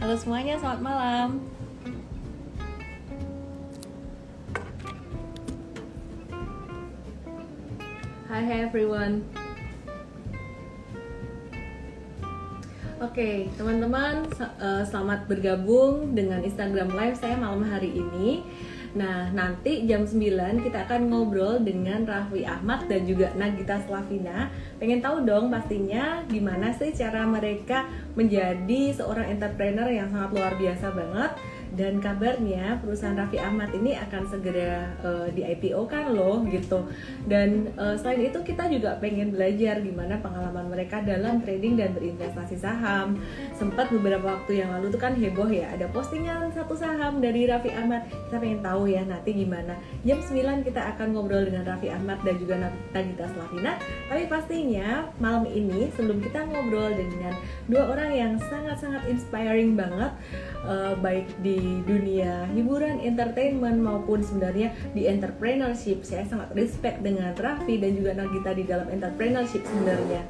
[0.00, 1.28] Halo semuanya, selamat malam.
[8.32, 9.28] Hi, hi everyone.
[13.04, 18.40] Oke, teman-teman, sa- eh, selamat bergabung dengan Instagram Live saya malam hari ini.
[18.90, 24.50] Nah, nanti jam 9 kita akan ngobrol dengan Raffi Ahmad dan juga Nagita Slavina.
[24.82, 27.86] Pengen tahu dong pastinya gimana sih cara mereka
[28.18, 31.30] menjadi seorang entrepreneur yang sangat luar biasa banget.
[31.70, 36.90] Dan kabarnya perusahaan Raffi Ahmad ini akan segera eh, di IPO kan loh gitu.
[37.30, 42.58] Dan eh, selain itu kita juga pengen belajar gimana pengalaman mereka dalam trading dan berinvestasi
[42.58, 43.22] saham.
[43.54, 47.70] Sempat beberapa waktu yang lalu tuh kan heboh ya, ada postingan satu saham dari Raffi
[47.70, 48.08] Ahmad.
[48.10, 49.78] Kita pengen tahu ya nanti gimana.
[50.02, 52.54] Jam 9 kita akan ngobrol dengan Raffi Ahmad dan juga
[52.90, 53.78] Nagita Slavina.
[54.10, 57.36] Tapi pastinya malam ini sebelum kita ngobrol dengan
[57.70, 60.10] dua orang yang sangat-sangat inspiring banget
[60.66, 66.02] eh, baik di dunia hiburan, entertainment maupun sebenarnya di entrepreneurship.
[66.02, 70.22] Saya sangat respect dengan Raffi dan juga Nagita di dalam entrepreneurship sebenarnya.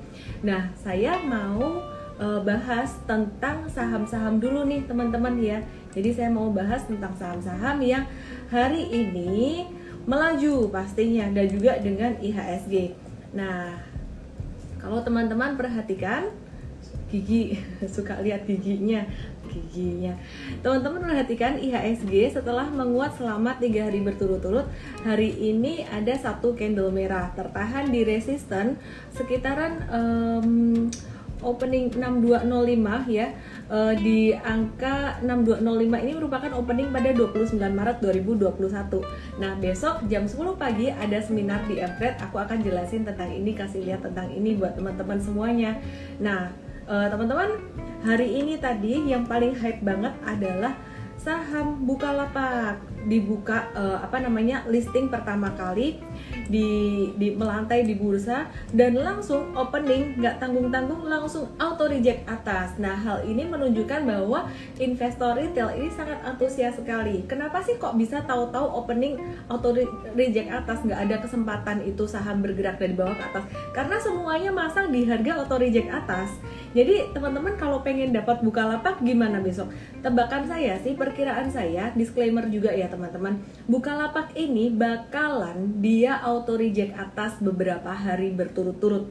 [0.43, 1.83] Nah, saya mau
[2.19, 5.59] eh, bahas tentang saham-saham dulu nih teman-teman ya.
[5.91, 8.05] Jadi saya mau bahas tentang saham-saham yang
[8.51, 9.67] hari ini
[10.07, 12.95] melaju pastinya dan juga dengan IHSG.
[13.35, 13.79] Nah,
[14.81, 16.33] kalau teman-teman perhatikan
[17.11, 17.59] gigi
[17.95, 19.05] suka lihat giginya
[19.51, 20.15] giginya.
[20.63, 24.71] Teman-teman perhatikan IHSG setelah menguat selama tiga hari berturut-turut
[25.03, 28.79] hari ini ada satu candle merah tertahan di resisten
[29.11, 30.87] sekitaran em,
[31.43, 33.35] opening 6205 ya.
[33.71, 38.59] Eh, di angka 6205 ini merupakan opening pada 29 Maret 2021
[39.39, 43.87] nah besok jam 10 pagi ada seminar di Mtrade aku akan jelasin tentang ini kasih
[43.87, 45.79] lihat tentang ini buat teman-teman semuanya.
[46.19, 46.51] Nah
[46.91, 47.51] eh, teman-teman
[48.03, 50.75] hari ini tadi yang paling hype banget adalah
[51.15, 52.83] saham Bukalapak.
[53.07, 56.03] Dibuka eh, apa namanya listing pertama kali
[56.51, 56.71] di,
[57.15, 62.75] di melantai di bursa dan langsung opening nggak tanggung-tanggung langsung auto reject atas.
[62.83, 64.51] Nah hal ini menunjukkan bahwa
[64.83, 67.23] investor retail ini sangat antusias sekali.
[67.31, 69.87] Kenapa sih kok bisa tahu-tahu opening auto re-
[70.19, 73.45] reject atas nggak ada kesempatan itu saham bergerak dari bawah ke atas?
[73.71, 76.35] Karena semuanya masang di harga auto reject atas.
[76.75, 79.71] Jadi teman-teman kalau pengen dapat buka lapak gimana besok?
[80.01, 83.43] Tebakan saya sih, perkiraan saya, disclaimer juga ya teman-teman.
[83.69, 89.11] Bukalapak ini bakalan dia auto reject atas beberapa hari berturut-turut.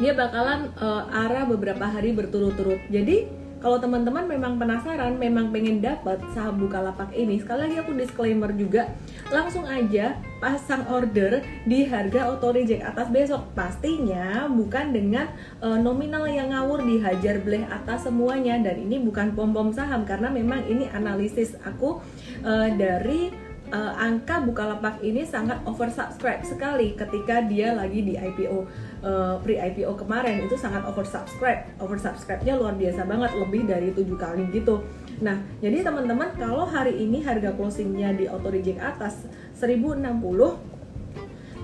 [0.00, 2.80] Dia bakalan eh, arah beberapa hari berturut-turut.
[2.88, 8.52] Jadi kalau teman-teman memang penasaran, memang pengen dapat saham Bukalapak ini, sekali lagi aku disclaimer
[8.52, 8.92] juga,
[9.32, 13.40] langsung aja pasang order di harga auto reject atas besok.
[13.56, 15.32] Pastinya bukan dengan
[15.64, 20.68] eh, nominal yang ngawur dihajar bleh atas semuanya dan ini bukan pom-pom saham karena memang
[20.68, 22.04] ini analisis aku
[22.44, 28.58] eh, dari eh, angka Bukalapak ini sangat oversubscribe sekali ketika dia lagi di IPO
[29.04, 31.78] eh, pre IPO kemarin itu sangat oversubscribe.
[31.80, 34.84] Oversubscribe-nya luar biasa banget lebih dari tujuh kali gitu.
[35.24, 39.24] Nah jadi teman-teman kalau hari ini harga closingnya di auto reject atas
[39.56, 40.74] 1060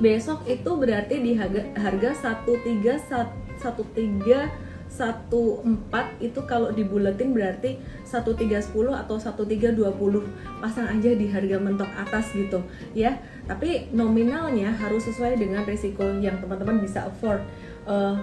[0.00, 2.80] besok itu berarti di harga harga 13
[3.60, 4.69] 13
[5.00, 5.64] 14
[6.20, 9.80] itu kalau dibuletin berarti 1310 atau 1320
[10.60, 12.60] pasang aja di harga mentok atas gitu
[12.92, 13.16] ya.
[13.48, 17.40] Tapi nominalnya harus sesuai dengan resiko yang teman-teman bisa afford.
[17.88, 18.16] Eh,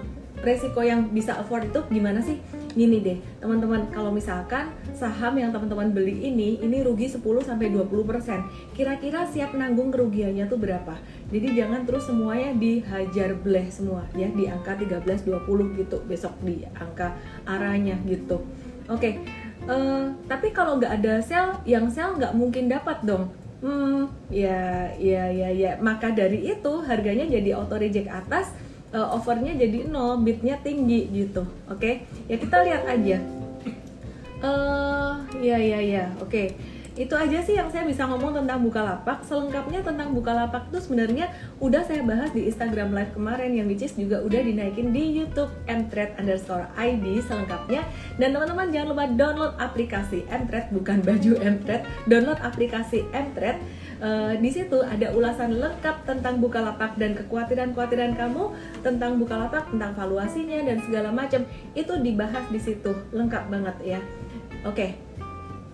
[0.46, 2.38] resiko yang bisa afford itu gimana sih
[2.78, 8.78] gini deh teman-teman kalau misalkan saham yang teman-teman beli ini ini rugi 10 sampai 20%
[8.78, 10.94] kira-kira siap nanggung kerugiannya tuh berapa?
[11.34, 16.62] Jadi jangan terus semuanya dihajar bleh semua ya di angka 13 20 gitu besok di
[16.78, 18.38] angka arahnya gitu.
[18.86, 19.18] Oke
[19.66, 23.34] eh, tapi kalau nggak ada sell yang sell nggak mungkin dapat dong.
[23.58, 25.72] Hmm, ya, ya, ya, ya.
[25.82, 28.54] Maka dari itu harganya jadi auto reject atas,
[28.92, 31.44] uh, offernya jadi nol, bidnya tinggi gitu.
[31.68, 33.18] Oke, ya kita lihat aja.
[34.38, 35.12] Eh,
[35.42, 36.04] ya, ya, ya.
[36.22, 36.54] Oke,
[36.94, 39.26] itu aja sih yang saya bisa ngomong tentang Bukalapak.
[39.26, 41.26] Selengkapnya tentang Bukalapak itu sebenarnya
[41.58, 46.14] udah saya bahas di Instagram Live kemarin yang which juga udah dinaikin di YouTube mtrade
[46.22, 47.82] underscore ID selengkapnya.
[48.14, 53.58] Dan teman-teman jangan lupa download aplikasi mtrade bukan baju mtrade, download aplikasi mtrade.
[53.98, 58.54] Eh, di situ ada ulasan lengkap tentang Bukalapak dan kekhawatiran-kekhawatiran kamu
[58.86, 61.42] tentang Bukalapak, tentang valuasinya dan segala macam
[61.74, 64.00] itu dibahas di situ lengkap banget ya.
[64.62, 64.94] Oke,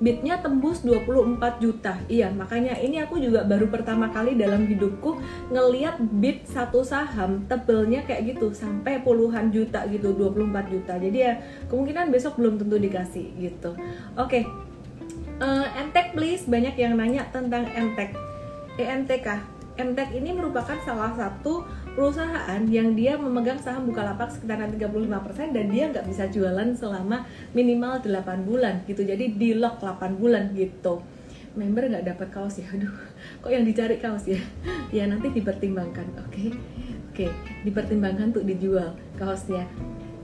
[0.00, 5.16] bitnya tembus 24 juta iya makanya ini aku juga baru pertama kali dalam hidupku
[5.54, 11.32] ngeliat bit satu saham tebelnya kayak gitu sampai puluhan juta gitu 24 juta jadi ya
[11.70, 13.78] kemungkinan besok belum tentu dikasih gitu
[14.18, 14.42] oke okay.
[15.42, 15.66] Uh,
[16.14, 16.46] please.
[16.46, 18.14] Banyak yang nanya tentang MTech
[18.74, 21.66] EMTK MTech ini merupakan salah satu
[21.98, 27.26] perusahaan yang dia memegang saham Bukalapak sekitar 35% dan dia nggak bisa jualan selama
[27.58, 29.02] minimal 8 bulan gitu.
[29.02, 31.02] Jadi di lock 8 bulan gitu.
[31.58, 32.70] Member nggak dapat kaos ya?
[32.70, 32.94] Aduh
[33.42, 34.38] kok yang dicari kaos ya?
[34.94, 36.22] Ya nanti dipertimbangkan.
[36.22, 36.48] Oke okay?
[36.54, 37.26] oke.
[37.26, 37.30] Okay,
[37.66, 39.66] dipertimbangkan untuk dijual kaosnya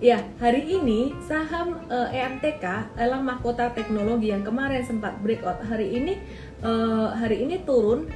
[0.00, 5.60] Ya, hari ini saham uh, eh, EMTK adalah mahkota teknologi yang kemarin sempat breakout.
[5.60, 6.16] Hari ini
[6.64, 8.08] uh, hari ini turun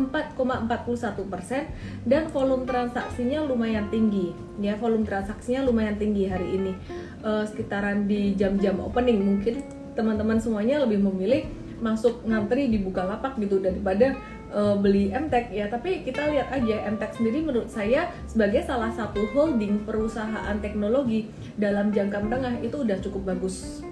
[0.00, 1.68] 4,41 persen
[2.08, 6.72] dan volume transaksinya lumayan tinggi ya volume transaksinya lumayan tinggi hari ini
[7.20, 9.60] uh, sekitaran di jam-jam opening mungkin
[9.92, 11.48] teman-teman semuanya lebih memilih
[11.80, 14.16] masuk ngantri di Bukalapak gitu daripada
[14.52, 19.26] uh, beli MTech ya tapi kita lihat aja MTech sendiri menurut saya sebagai salah satu
[19.34, 23.82] holding perusahaan teknologi dalam jangka menengah itu udah cukup bagus.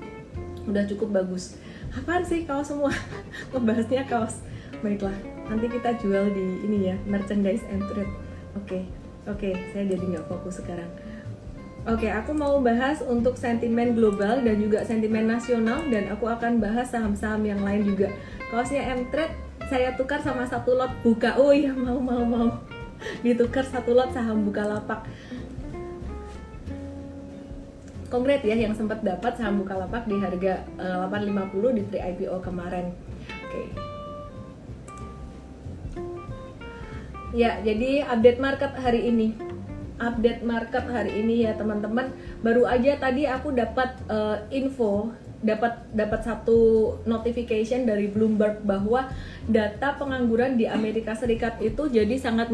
[0.65, 1.59] Udah cukup bagus.
[1.95, 2.91] Apaan sih kaos semua?
[3.55, 4.43] Ngebahasnya kaos.
[4.83, 5.15] Baiklah
[5.49, 8.11] nanti kita jual di ini ya merchandise and trade.
[8.55, 8.83] Oke okay.
[9.29, 10.89] oke okay, saya jadi nggak fokus sekarang.
[11.85, 16.57] Oke, okay, aku mau bahas untuk sentimen global dan juga sentimen nasional dan aku akan
[16.57, 18.09] bahas saham-saham yang lain juga.
[18.49, 21.37] Kaosnya M-Trade saya tukar sama satu lot buka.
[21.41, 22.49] Oh iya, mau mau mau.
[23.25, 25.09] Ditukar satu lot saham buka lapak.
[28.13, 31.99] Konkret ya yang sempat dapat saham buka lapak di harga uh, eh, 850 di pre
[31.99, 32.95] IPO kemarin.
[33.27, 33.51] Oke.
[33.51, 33.67] Okay.
[37.35, 39.35] Ya, jadi update market hari ini.
[39.99, 42.15] Update market hari ini ya teman-teman.
[42.47, 45.11] Baru aja tadi aku dapat uh, info,
[45.45, 46.59] dapat dapat satu
[47.05, 49.13] notification dari Bloomberg bahwa
[49.45, 52.49] data pengangguran di Amerika Serikat itu jadi sangat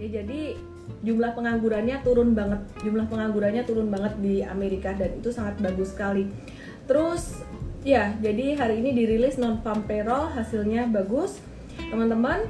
[0.00, 0.56] ya jadi
[1.04, 2.64] jumlah penganggurannya turun banget.
[2.86, 6.28] Jumlah penganggurannya turun banget di Amerika dan itu sangat bagus sekali.
[6.88, 7.44] Terus
[7.84, 11.40] ya, jadi hari ini dirilis non farm payroll hasilnya bagus.
[11.88, 12.44] Teman-teman,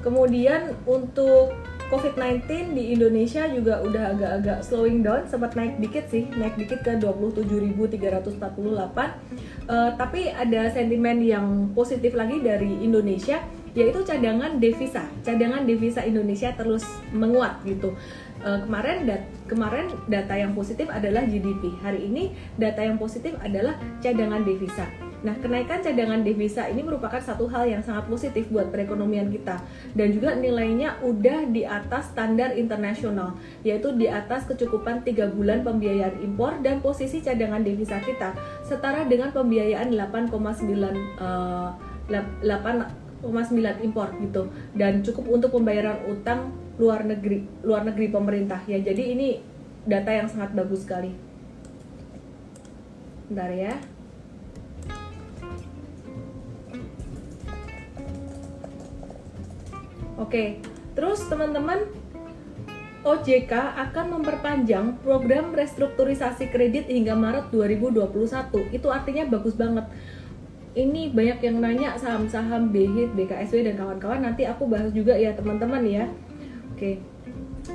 [0.00, 1.52] Kemudian untuk
[1.90, 6.94] COVID-19 di Indonesia juga udah agak-agak slowing down, sempat naik dikit sih, naik dikit ke
[7.02, 8.38] 27.348.
[9.66, 13.42] Uh, tapi ada sentimen yang positif lagi dari Indonesia,
[13.74, 15.02] yaitu cadangan devisa.
[15.26, 17.98] Cadangan devisa Indonesia terus menguat gitu.
[18.40, 21.74] Uh, kemarin dat kemarin data yang positif adalah GDP.
[21.82, 25.09] Hari ini data yang positif adalah cadangan devisa.
[25.20, 29.60] Nah, kenaikan cadangan devisa ini merupakan satu hal yang sangat positif buat perekonomian kita
[29.92, 36.24] dan juga nilainya udah di atas standar internasional, yaitu di atas kecukupan tiga bulan pembiayaan
[36.24, 38.32] impor dan posisi cadangan devisa kita
[38.64, 40.32] setara dengan pembiayaan 8,9
[41.20, 41.76] uh,
[42.08, 46.48] 8,9 impor gitu dan cukup untuk pembayaran utang
[46.80, 48.80] luar negeri luar negeri pemerintah ya.
[48.80, 49.28] Jadi ini
[49.84, 51.12] data yang sangat bagus sekali.
[53.28, 53.99] Bentar ya.
[60.20, 60.60] Oke,
[60.92, 61.88] terus teman-teman
[63.00, 63.52] OJK
[63.88, 68.68] akan memperpanjang program restrukturisasi kredit hingga Maret 2021.
[68.68, 69.88] Itu artinya bagus banget.
[70.76, 74.20] Ini banyak yang nanya saham-saham BHIT, BKSW dan kawan-kawan.
[74.20, 76.04] Nanti aku bahas juga ya teman-teman ya.
[76.76, 77.00] Oke.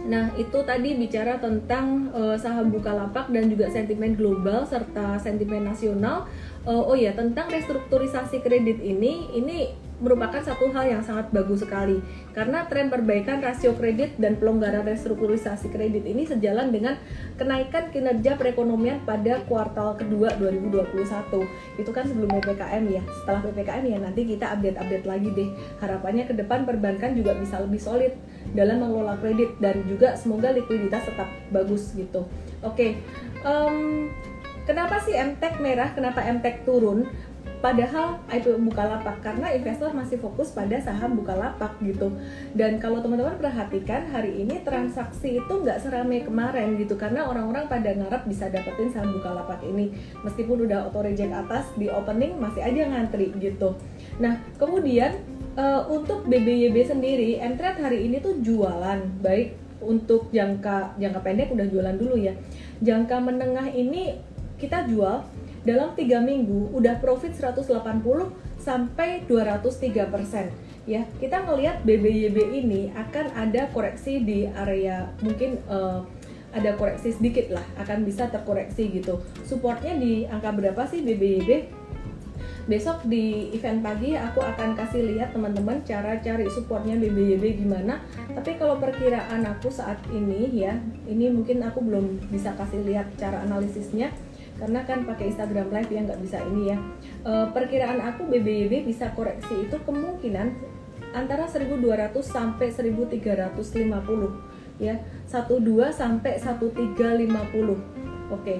[0.06, 6.30] Nah, itu tadi bicara tentang uh, saham Bukalapak dan juga sentimen global serta sentimen nasional.
[6.62, 9.74] Uh, oh ya, tentang restrukturisasi kredit ini, ini
[10.04, 12.04] merupakan satu hal yang sangat bagus sekali
[12.36, 17.00] karena tren perbaikan rasio kredit dan pelonggaran restrukturisasi kredit ini sejalan dengan
[17.40, 23.98] kenaikan kinerja perekonomian pada kuartal kedua 2021 itu kan sebelum PPKM ya setelah PPKM ya
[24.04, 25.50] nanti kita update-update lagi deh
[25.80, 28.12] harapannya ke depan perbankan juga bisa lebih solid
[28.52, 32.28] dalam mengelola kredit dan juga semoga likuiditas tetap bagus gitu
[32.64, 33.00] oke okay.
[33.48, 34.12] um,
[34.66, 35.94] Kenapa sih MTEK merah?
[35.94, 37.06] Kenapa MTEK turun?
[37.66, 42.14] Padahal IPO Bukalapak karena investor masih fokus pada saham Bukalapak gitu.
[42.54, 47.90] Dan kalau teman-teman perhatikan hari ini transaksi itu nggak seramai kemarin gitu karena orang-orang pada
[47.90, 49.90] ngarep bisa dapetin saham Bukalapak ini
[50.22, 53.74] meskipun udah auto reject atas di opening masih aja ngantri gitu.
[54.22, 55.18] Nah kemudian
[55.58, 61.66] uh, untuk BBYB sendiri, Entret hari ini tuh jualan baik untuk jangka jangka pendek udah
[61.66, 62.38] jualan dulu ya.
[62.86, 64.22] Jangka menengah ini
[64.62, 65.26] kita jual
[65.66, 67.74] dalam tiga minggu udah profit 180
[68.62, 70.54] sampai 203 persen.
[70.86, 76.06] Ya kita ngelihat BBYB ini akan ada koreksi di area mungkin uh,
[76.56, 79.20] ada koreksi sedikit lah akan bisa terkoreksi gitu.
[79.44, 81.84] Supportnya di angka berapa sih BBYB
[82.66, 88.02] besok di event pagi aku akan kasih lihat teman-teman cara cari supportnya BBYB gimana.
[88.30, 90.78] Tapi kalau perkiraan aku saat ini ya
[91.10, 94.14] ini mungkin aku belum bisa kasih lihat cara analisisnya
[94.56, 96.78] karena kan pakai Instagram Live ya nggak bisa ini ya
[97.28, 100.56] e, perkiraan aku BBYB bisa koreksi itu kemungkinan
[101.12, 104.96] antara 1200 sampai 1350 ya
[105.28, 105.60] 12
[105.92, 107.84] sampai 1350 oke
[108.32, 108.60] okay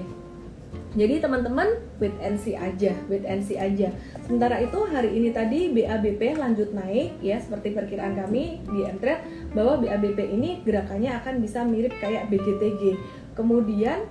[0.96, 3.92] jadi teman-teman wait and see aja, wait and see aja.
[4.24, 9.84] Sementara itu hari ini tadi BABP lanjut naik ya seperti perkiraan kami di Mtrade bahwa
[9.84, 12.96] BABP ini gerakannya akan bisa mirip kayak BGTG.
[13.36, 14.08] Kemudian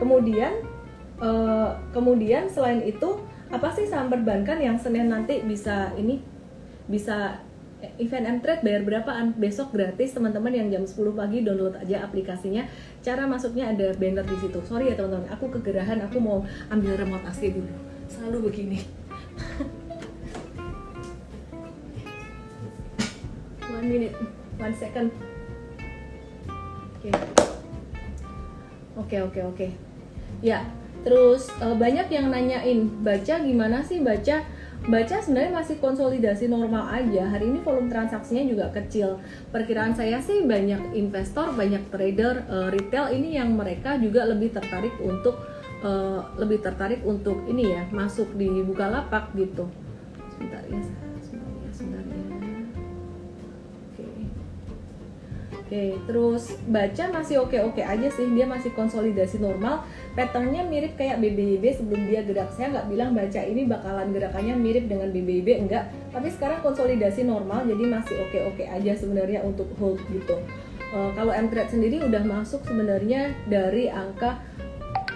[0.00, 0.56] kemudian
[1.22, 6.18] uh, kemudian selain itu apa sih saham perbankan yang Senin nanti bisa ini
[6.90, 7.38] bisa
[7.98, 9.34] event M-Trade bayar berapaan?
[9.34, 12.66] Besok gratis teman-teman yang jam 10 pagi download aja aplikasinya.
[13.02, 14.58] Cara masuknya ada banner di situ.
[14.62, 17.70] Sorry ya teman-teman, aku kegerahan, aku mau ambil remote AC dulu.
[18.06, 18.78] Selalu begini.
[23.66, 24.14] one minute,
[24.62, 25.10] one second.
[27.02, 27.10] Oke.
[27.10, 27.14] Okay.
[28.92, 29.66] Oke, okay, oke, okay, oke.
[30.44, 30.62] Ya,
[31.02, 34.42] terus uh, banyak yang nanyain, baca gimana sih baca
[34.82, 37.30] baca sebenarnya masih konsolidasi normal aja.
[37.30, 39.22] Hari ini volume transaksinya juga kecil.
[39.54, 44.94] Perkiraan saya sih banyak investor, banyak trader uh, retail ini yang mereka juga lebih tertarik
[44.98, 45.38] untuk
[45.86, 49.70] uh, lebih tertarik untuk ini ya masuk di Bukalapak gitu.
[50.34, 50.82] Sebentar ya,
[55.72, 58.28] Oke, terus baca masih oke-oke aja sih.
[58.36, 59.88] Dia masih konsolidasi normal.
[60.12, 62.52] Patternnya mirip kayak BBIB sebelum dia gerak.
[62.52, 65.88] Saya nggak bilang baca ini bakalan gerakannya mirip dengan BBIB enggak.
[66.12, 70.36] Tapi sekarang konsolidasi normal jadi masih oke-oke aja sebenarnya untuk hold gitu.
[70.92, 74.44] Uh, kalau MTrade sendiri udah masuk sebenarnya dari angka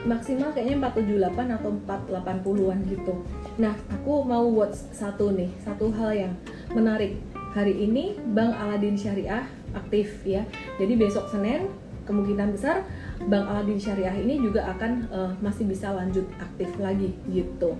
[0.09, 3.15] maksimal kayaknya 478 atau 480-an gitu.
[3.61, 6.33] Nah aku mau watch satu nih satu hal yang
[6.73, 7.21] menarik.
[7.53, 9.45] Hari ini Bank Aladin Syariah
[9.77, 10.43] aktif ya
[10.81, 11.69] jadi besok Senin
[12.07, 12.87] kemungkinan besar
[13.27, 17.75] Bank Aladin Syariah ini juga akan uh, masih bisa lanjut aktif lagi gitu.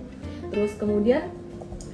[0.51, 1.31] Terus kemudian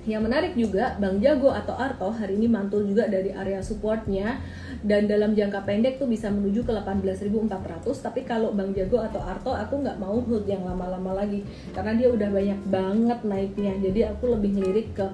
[0.04, 4.42] yang menarik juga Bang Jago atau Arto hari ini mantul juga dari area supportnya
[4.84, 9.56] dan dalam jangka pendek tuh bisa menuju ke 18.400 tapi kalau Bang Jago atau Arto
[9.56, 13.74] aku nggak mau hold yang lama-lama lagi karena dia udah banyak banget naiknya.
[13.80, 15.08] Jadi aku lebih ngelirik ke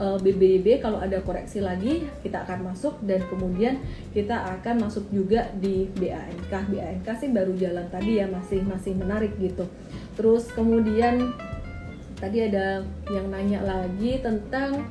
[0.00, 3.84] uh, eh, BBB kalau ada koreksi lagi kita akan masuk dan kemudian
[4.16, 9.36] kita akan masuk juga di BANK BANK sih baru jalan tadi ya masih masih menarik
[9.36, 9.68] gitu.
[10.16, 11.36] Terus kemudian
[12.16, 14.84] tadi ada yang nanya lagi tentang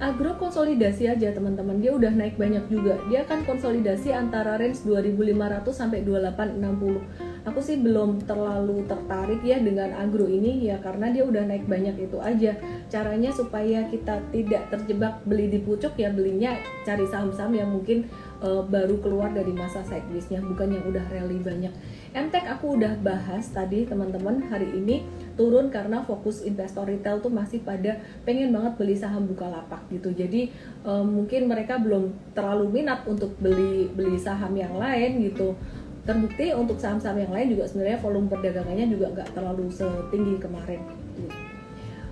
[0.00, 1.80] Agro konsolidasi aja teman-teman.
[1.80, 2.96] Dia udah naik banyak juga.
[3.08, 9.96] Dia kan konsolidasi antara range 2500 sampai 2860 aku sih belum terlalu tertarik ya dengan
[9.96, 12.56] agro ini ya karena dia udah naik banyak itu aja.
[12.92, 18.08] Caranya supaya kita tidak terjebak beli di pucuk ya belinya cari saham-saham yang mungkin
[18.42, 21.72] uh, baru keluar dari masa sidewaysnya bukan yang udah rally banyak.
[22.10, 25.06] MTEK aku udah bahas tadi teman-teman hari ini
[25.38, 30.10] turun karena fokus investor retail tuh masih pada pengen banget beli saham Bukalapak gitu.
[30.10, 30.50] Jadi
[30.82, 35.54] uh, mungkin mereka belum terlalu minat untuk beli beli saham yang lain gitu.
[36.00, 40.80] Terbukti untuk saham-saham yang lain juga sebenarnya volume perdagangannya juga nggak terlalu setinggi kemarin.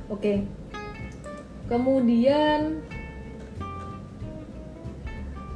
[0.09, 0.45] Oke,
[1.67, 2.81] kemudian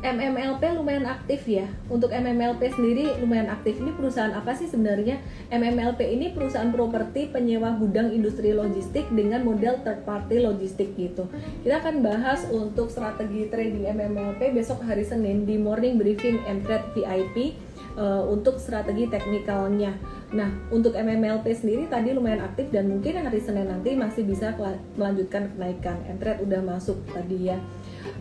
[0.02, 1.70] MMLP lumayan aktif ya.
[1.86, 3.78] Untuk MMLP sendiri lumayan aktif.
[3.78, 5.22] Ini perusahaan apa sih sebenarnya?
[5.54, 11.30] MMLP ini perusahaan properti penyewa gudang industri logistik dengan model third party logistik gitu.
[11.62, 17.54] Kita akan bahas untuk strategi trading MMLP besok hari Senin di morning briefing MTrade VIP
[17.94, 19.94] uh, untuk strategi teknikalnya.
[20.32, 24.56] Nah, untuk MMLP sendiri tadi lumayan aktif dan mungkin hari Senin nanti masih bisa
[24.96, 26.00] melanjutkan kenaikan.
[26.08, 27.58] Entret udah masuk tadi ya.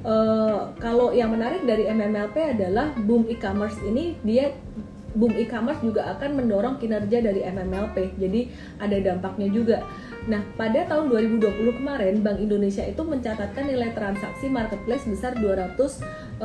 [0.02, 4.50] Uh, kalau yang menarik dari MMLP adalah boom e-commerce ini dia
[5.16, 8.16] boom e-commerce juga akan mendorong kinerja dari MMLP.
[8.20, 8.48] Jadi
[8.80, 9.84] ada dampaknya juga.
[10.30, 16.38] Nah, pada tahun 2020 kemarin Bank Indonesia itu mencatatkan nilai transaksi marketplace besar 253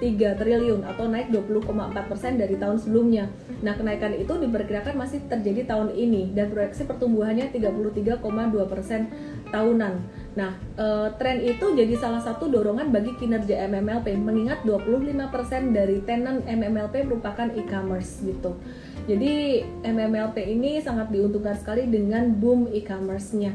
[0.00, 3.28] eh, triliun atau naik 20,4% dari tahun sebelumnya.
[3.60, 10.23] Nah, kenaikan itu diperkirakan masih terjadi tahun ini dan proyeksi pertumbuhannya 33,2% tahunan.
[10.34, 16.42] Nah, e, tren itu jadi salah satu dorongan bagi kinerja MMLP mengingat 25% dari tenant
[16.42, 18.58] MMLP merupakan e-commerce gitu.
[19.06, 23.54] Jadi MMLP ini sangat diuntungkan sekali dengan boom e-commerce-nya.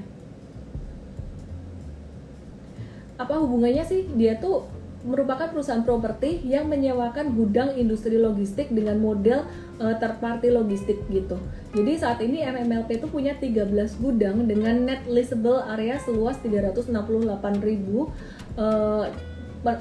[3.20, 4.08] Apa hubungannya sih?
[4.16, 9.48] Dia tuh merupakan perusahaan properti yang menyewakan gudang industri logistik dengan model
[9.80, 11.40] uh, third party logistik gitu.
[11.72, 13.72] Jadi saat ini MMLP itu punya 13
[14.04, 16.92] gudang dengan net leasable area seluas 368.000
[18.60, 19.08] uh,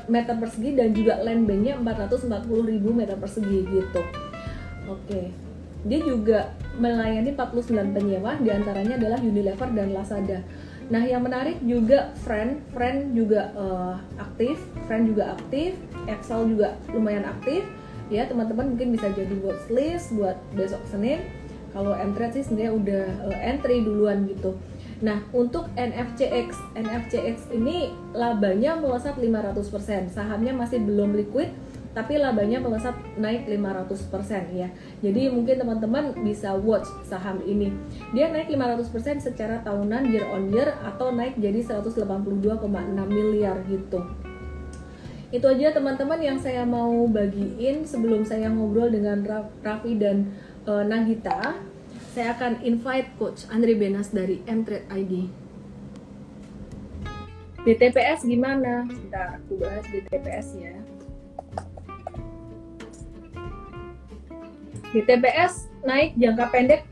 [0.06, 4.02] meter persegi dan juga land banknya 440.000 meter persegi gitu.
[4.86, 5.34] Oke.
[5.86, 10.42] Dia juga melayani 49 penyewa di antaranya adalah Unilever dan Lazada.
[10.88, 14.56] Nah, yang menarik juga Friend, Friend juga uh, aktif,
[14.88, 15.76] Friend juga aktif,
[16.08, 17.68] Excel juga lumayan aktif.
[18.08, 21.28] Ya, teman-teman mungkin bisa jadi watch list buat besok Senin.
[21.76, 24.56] Kalau M-Trade sih sebenarnya udah uh, entry duluan gitu.
[25.04, 31.52] Nah, untuk NFCX, NFCX ini labanya melesat 500%, sahamnya masih belum liquid,
[31.96, 34.68] tapi labanya melesat naik 500% ya.
[35.00, 37.72] Jadi mungkin teman-teman bisa watch saham ini.
[38.12, 42.68] Dia naik 500% secara tahunan year on year atau naik jadi 182,6
[43.08, 44.04] miliar gitu.
[45.28, 49.20] Itu aja teman-teman yang saya mau bagiin sebelum saya ngobrol dengan
[49.60, 50.32] Raffi dan
[50.64, 51.60] uh, Nagita
[52.16, 55.28] saya akan invite Coach Andre Benas dari Mtrade ID.
[57.68, 58.88] BTPS gimana?
[58.88, 60.97] Kita aku bahas BTPS ya.
[64.92, 66.82] BTPS naik jangka pendek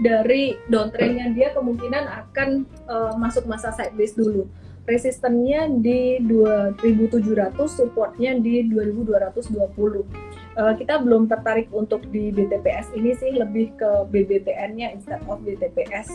[0.00, 4.48] dari downtrendnya dia kemungkinan akan uh, masuk masa sideways dulu.
[4.88, 7.20] Resistennya di 2700,
[7.68, 14.96] supportnya di 2220 uh, kita belum tertarik untuk di BTPS ini sih lebih ke BBTN-nya
[14.96, 16.08] instead of BTPS.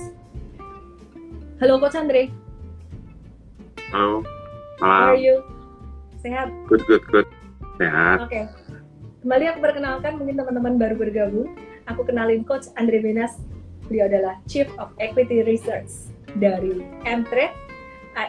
[1.62, 2.28] Halo Coach Andre.
[3.96, 4.28] Halo.
[4.84, 5.40] How are you?
[6.20, 6.52] Sehat?
[6.68, 7.28] Good, good, good.
[7.80, 8.28] Sehat.
[8.28, 8.34] Oke.
[8.34, 8.65] Okay.
[9.26, 11.58] Kembali aku perkenalkan mungkin teman-teman baru bergabung.
[11.90, 13.42] Aku kenalin Coach Andre Benas.
[13.90, 17.58] Beliau adalah Chief of Equity Research dari Mtrade,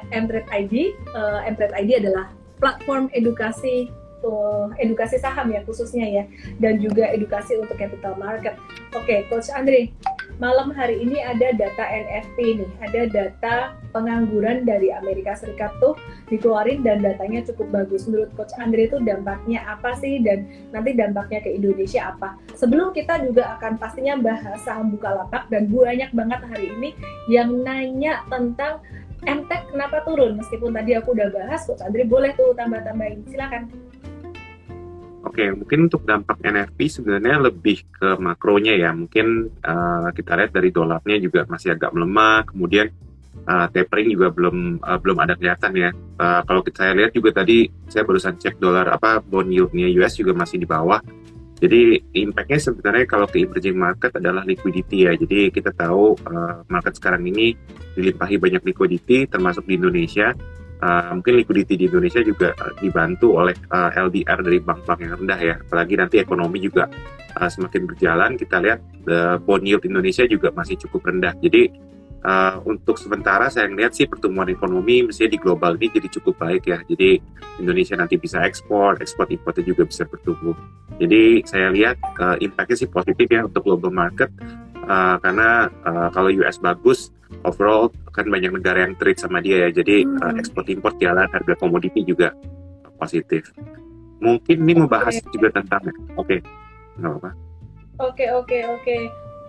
[0.09, 0.97] Mtrade ID.
[1.12, 2.33] Uh, Mtrade ID adalah
[2.65, 3.93] platform edukasi
[4.25, 6.25] uh, edukasi saham ya khususnya ya
[6.65, 8.57] dan juga edukasi untuk capital market.
[8.97, 9.93] Oke, okay, Coach Andre,
[10.37, 13.55] malam hari ini ada data NFP nih, ada data
[13.97, 15.96] pengangguran dari Amerika Serikat tuh
[16.29, 18.05] dikeluarin dan datanya cukup bagus.
[18.05, 20.44] Menurut Coach Andre itu dampaknya apa sih dan
[20.77, 22.37] nanti dampaknya ke Indonesia apa?
[22.53, 26.92] Sebelum kita juga akan pastinya bahas saham Bukalapak dan banyak banget hari ini
[27.33, 28.85] yang nanya tentang
[29.25, 33.72] MTEK kenapa turun meskipun tadi aku udah bahas Coach Andre boleh tuh tambah-tambahin silakan.
[35.27, 38.95] Oke, okay, mungkin untuk dampak NFP sebenarnya lebih ke makronya ya.
[38.95, 42.87] Mungkin uh, kita lihat dari dolarnya juga masih agak melemah, kemudian
[43.43, 45.91] uh, tapering juga belum uh, belum ada kelihatan ya.
[46.15, 50.31] Uh, kalau saya lihat juga tadi saya barusan cek dolar apa bond yieldnya US juga
[50.31, 51.03] masih di bawah.
[51.59, 55.12] Jadi impactnya sebenarnya kalau ke emerging market adalah liquidity ya.
[55.19, 57.59] Jadi kita tahu uh, market sekarang ini
[57.99, 60.31] dilimpahi banyak liquidity termasuk di Indonesia
[60.83, 65.12] uh, mungkin liquidity di Indonesia juga uh, dibantu oleh uh, eh, LDR dari bank-bank yang
[65.17, 65.55] rendah ya.
[65.61, 66.89] Apalagi nanti ekonomi juga
[67.37, 71.33] uh, semakin berjalan, kita lihat the bond yield Indonesia juga masih cukup rendah.
[71.41, 71.73] Jadi
[72.27, 76.69] uh, untuk sementara saya melihat sih pertumbuhan ekonomi mestinya di global ini jadi cukup baik
[76.69, 76.79] ya.
[76.85, 77.23] Jadi
[77.57, 80.57] Indonesia nanti bisa ekspor, ekspor impornya juga bisa bertumbuh.
[81.01, 84.29] Jadi saya lihat uh, impactnya sih positif ya untuk global market
[84.87, 87.11] uh, karena uh, kalau US bagus
[87.42, 90.22] overall kan banyak negara yang trade sama dia ya jadi hmm.
[90.22, 92.33] uh, ekspor impor jalan harga komoditi juga
[92.96, 93.53] positif
[94.22, 95.31] mungkin ini membahas okay.
[95.35, 96.38] juga tentang oke okay.
[96.96, 97.31] nggak apa
[98.01, 98.96] oke oke oke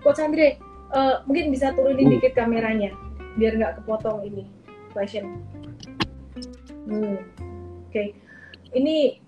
[0.04, 0.60] coach Andre
[0.92, 2.12] uh, mungkin bisa turunin uh.
[2.20, 2.92] dikit kameranya
[3.40, 4.44] biar nggak kepotong ini
[4.92, 5.40] question
[6.90, 7.16] hmm.
[7.88, 8.12] oke okay.
[8.76, 9.24] ini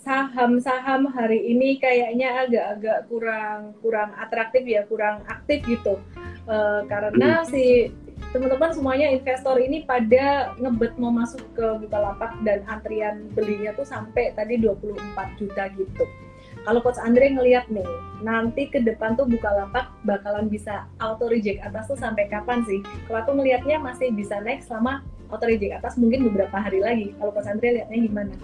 [0.00, 6.00] saham-saham hari ini kayaknya agak-agak kurang kurang atraktif ya kurang aktif gitu
[6.48, 7.48] uh, karena hmm.
[7.52, 7.92] si
[8.32, 14.30] teman-teman semuanya investor ini pada ngebet mau masuk ke Bukalapak dan antrian belinya tuh sampai
[14.38, 16.04] tadi 24 juta gitu.
[16.60, 17.88] Kalau Coach Andre ngelihat nih,
[18.20, 22.84] nanti ke depan tuh Bukalapak bakalan bisa auto reject atas tuh sampai kapan sih?
[23.08, 27.16] Kalau aku ngelihatnya masih bisa naik selama auto reject atas mungkin beberapa hari lagi.
[27.18, 28.34] Kalau Coach Andre lihatnya gimana?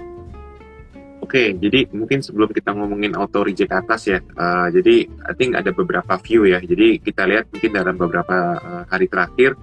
[1.27, 5.59] Oke, okay, jadi mungkin sebelum kita ngomongin auto reject atas ya, uh, jadi I think
[5.59, 6.63] ada beberapa view ya.
[6.63, 9.59] Jadi kita lihat mungkin dalam beberapa uh, hari terakhir,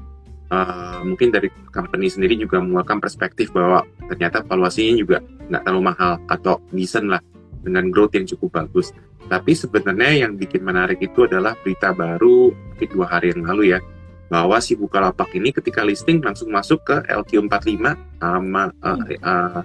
[0.51, 6.19] uh, mungkin dari company sendiri juga mengeluarkan perspektif bahwa ternyata valuasinya juga nggak terlalu mahal
[6.27, 7.23] atau decent lah
[7.63, 8.91] dengan growth yang cukup bagus.
[9.31, 13.79] Tapi sebenarnya yang bikin menarik itu adalah berita baru mungkin dua hari yang lalu ya,
[14.27, 19.63] bahwa si Bukalapak ini ketika listing langsung masuk ke LQ45 sama uh, uh,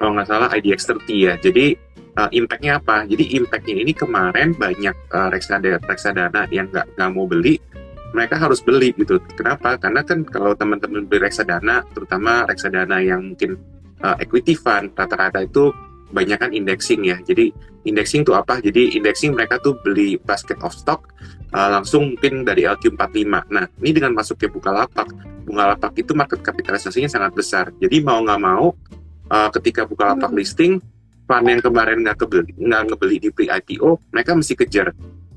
[0.00, 1.34] kalau nggak salah IDX30 ya.
[1.36, 1.76] Jadi
[2.16, 3.04] uh, impactnya apa?
[3.04, 7.60] Jadi impactnya ini kemarin banyak uh, reksadana, reksadana yang nggak nggak mau beli
[8.16, 9.22] mereka harus beli gitu.
[9.36, 9.76] Kenapa?
[9.78, 13.60] Karena kan kalau teman-teman beli reksadana, terutama reksadana yang mungkin
[14.02, 15.70] uh, equity fund, rata-rata itu
[16.10, 17.20] banyak kan indexing ya.
[17.22, 17.54] Jadi
[17.86, 18.58] indexing itu apa?
[18.58, 21.06] Jadi indexing mereka tuh beli basket of stock
[21.54, 23.30] uh, langsung mungkin dari LQ45.
[23.52, 25.06] Nah, ini dengan masuknya Bukalapak,
[25.46, 27.70] Bukalapak itu market kapitalisasinya sangat besar.
[27.78, 28.74] Jadi mau nggak mau
[29.30, 30.38] uh, ketika Bukalapak hmm.
[30.38, 30.72] listing,
[31.24, 34.90] fund yang kemarin nggak kebeli, nggak ngebeli di pre-IPO, mereka mesti kejar.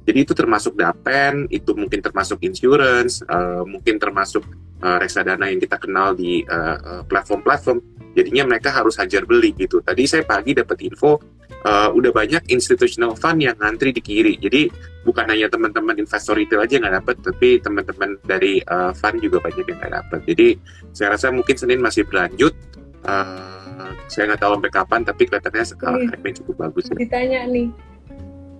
[0.04, 4.44] Jadi itu termasuk dapen, itu mungkin termasuk insurance, uh, mungkin termasuk
[4.84, 6.44] uh, reksadana yang kita kenal di
[7.08, 7.80] platform-platform.
[7.80, 9.82] Uh, Jadinya mereka harus hajar beli gitu.
[9.82, 11.18] Tadi saya pagi dapat info
[11.66, 14.38] uh, udah banyak institutional fund yang ngantri di kiri.
[14.38, 14.70] Jadi
[15.02, 19.66] bukan hanya teman-teman investor retail aja nggak dapat, tapi teman-teman dari uh, fund juga banyak
[19.66, 20.20] yang nggak dapat.
[20.30, 20.48] Jadi
[20.94, 22.54] saya rasa mungkin Senin masih berlanjut.
[23.04, 26.88] Uh, saya nggak tahu sampai kapan, tapi kelihatannya sekarang uh, cukup bagus.
[26.88, 26.96] Ya.
[27.04, 27.68] Ditanya nih,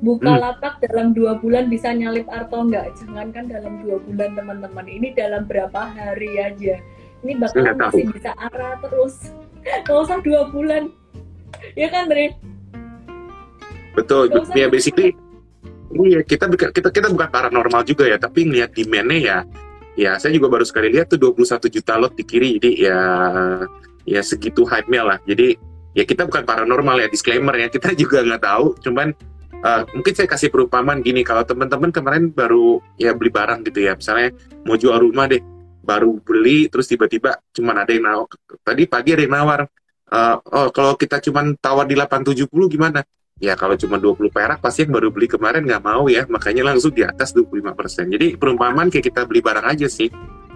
[0.04, 0.42] buka hmm.
[0.44, 2.92] lapak dalam dua bulan bisa nyalip Arto nggak?
[3.00, 6.76] Jangankan dalam dua bulan teman-teman, ini dalam berapa hari aja.
[7.24, 9.32] Ini bakal masih bisa arah terus.
[9.64, 10.92] Nggak usah dua bulan.
[11.80, 12.36] Ya kan, Dre?
[13.96, 14.28] Betul.
[14.54, 15.16] Ya basically
[15.94, 19.38] Iya, kita kita kita bukan paranormal juga ya, tapi ngelihat demand-nya ya
[19.94, 23.00] ya saya juga baru sekali lihat tuh 21 juta lot di kiri jadi ya
[24.04, 25.18] ya segitu hype-nya lah.
[25.24, 25.56] Jadi
[25.94, 29.14] ya kita bukan paranormal ya disclaimer ya, kita juga nggak tahu, cuman
[29.62, 33.94] uh, mungkin saya kasih perumpamaan gini kalau teman-teman kemarin baru ya beli barang gitu ya,
[33.98, 34.34] misalnya
[34.66, 35.42] mau jual rumah deh,
[35.84, 38.28] baru beli terus tiba-tiba cuman ada yang nawar,
[38.66, 39.60] tadi pagi ada yang nawar,
[40.12, 43.02] uh, oh kalau kita cuman tawar di 870 gimana?
[43.44, 46.24] ya kalau cuma 20 perak pasti yang baru beli kemarin nggak mau ya.
[46.32, 50.08] Makanya langsung di atas 25% jadi perumpamaan kayak kita beli barang aja sih.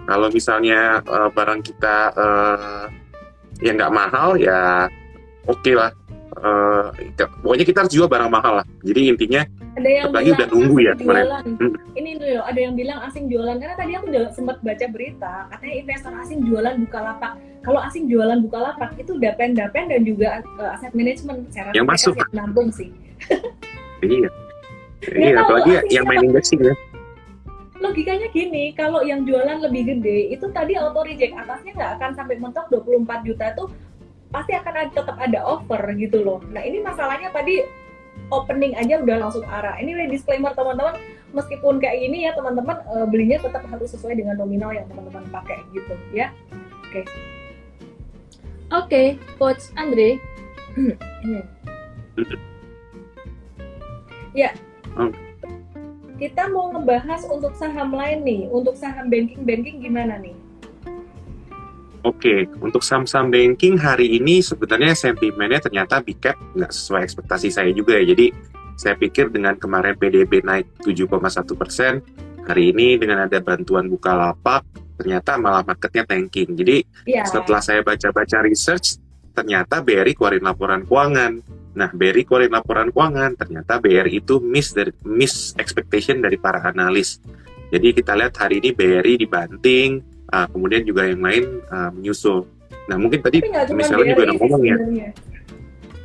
[0.08, 2.84] Kalau misalnya uh, barang kita uh,
[3.64, 4.86] yang nggak mahal ya
[5.46, 5.90] oke okay lah
[6.38, 6.90] uh,
[7.42, 9.42] pokoknya kita harus jual barang mahal lah jadi intinya
[9.78, 11.44] ada yang lagi udah nunggu ya jualan.
[11.46, 11.72] Hmm.
[11.94, 15.74] Ini loh, ada yang bilang asing jualan karena tadi aku udah sempat baca berita katanya
[15.86, 17.32] investor asing jualan buka lapak.
[17.62, 22.18] Kalau asing jualan buka lapak itu dapen-dapen dan juga uh, aset manajemen secara yang masuk
[22.18, 22.90] yang nampung sih.
[24.02, 24.30] iya.
[24.98, 26.74] Iya, apalagi yang main indexing ya.
[27.78, 32.34] Logikanya gini, kalau yang jualan lebih gede, itu tadi auto reject atasnya nggak akan sampai
[32.42, 33.70] mentok 24 juta tuh
[34.34, 36.42] pasti akan ada, tetap ada offer gitu loh.
[36.50, 37.62] Nah ini masalahnya tadi
[38.34, 39.78] opening aja udah langsung arah.
[39.78, 40.98] Anyway, disclaimer teman-teman,
[41.32, 45.62] meskipun kayak gini ya teman-teman uh, belinya tetap harus sesuai dengan nominal yang teman-teman pakai
[45.72, 46.34] gitu ya.
[46.88, 47.04] Oke.
[47.04, 47.04] Okay.
[48.68, 49.06] Oke, okay,
[49.40, 50.20] Coach Andre.
[54.36, 54.52] ya.
[56.18, 58.42] Kita mau ngebahas untuk saham lain nih.
[58.50, 60.34] Untuk saham banking-banking gimana nih?
[62.02, 67.70] Oke, untuk saham-saham banking hari ini sebenarnya sentimennya ternyata big cap nggak sesuai ekspektasi saya
[67.70, 68.14] juga ya.
[68.14, 68.34] Jadi
[68.74, 72.02] saya pikir dengan kemarin PDB naik 7,1 persen,
[72.46, 74.62] hari ini dengan ada bantuan buka lapak,
[74.98, 76.54] ternyata malah marketnya tanking.
[76.54, 77.26] Jadi yeah.
[77.26, 78.98] setelah saya baca-baca research,
[79.34, 81.42] ternyata BRI keluarin laporan keuangan.
[81.78, 87.22] Nah, BRI keluarin laporan keuangan, ternyata BRI itu miss dari miss expectation dari para analis.
[87.70, 90.02] Jadi kita lihat hari ini BRI dibanting,
[90.34, 92.50] uh, kemudian juga yang lain uh, menyusul.
[92.90, 94.76] Nah mungkin tadi misalnya juga udah ngomong ya.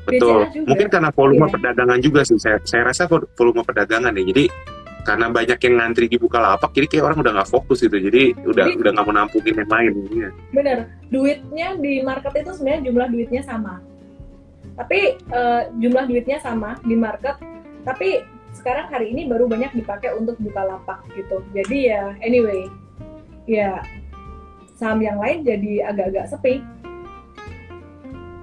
[0.04, 0.52] Betul.
[0.68, 1.52] Mungkin karena volume ya.
[1.58, 2.38] perdagangan juga sih.
[2.38, 4.24] Saya, saya rasa volume perdagangan ya.
[4.30, 4.46] Jadi
[5.04, 7.98] karena banyak yang ngantri di Bukalapak, jadi kayak orang udah nggak fokus gitu.
[7.98, 9.94] Jadi udah jadi, udah nggak mau nampungin yang lain.
[10.12, 10.30] Ya.
[10.52, 10.78] Bener.
[11.08, 13.80] Duitnya di market itu sebenarnya jumlah duitnya sama.
[14.74, 17.38] Tapi uh, jumlah duitnya sama di market.
[17.86, 21.42] Tapi sekarang hari ini baru banyak dipakai untuk Bukalapak gitu.
[21.54, 22.70] Jadi ya anyway,
[23.50, 23.82] ya
[24.78, 26.62] saham yang lain jadi agak-agak sepi.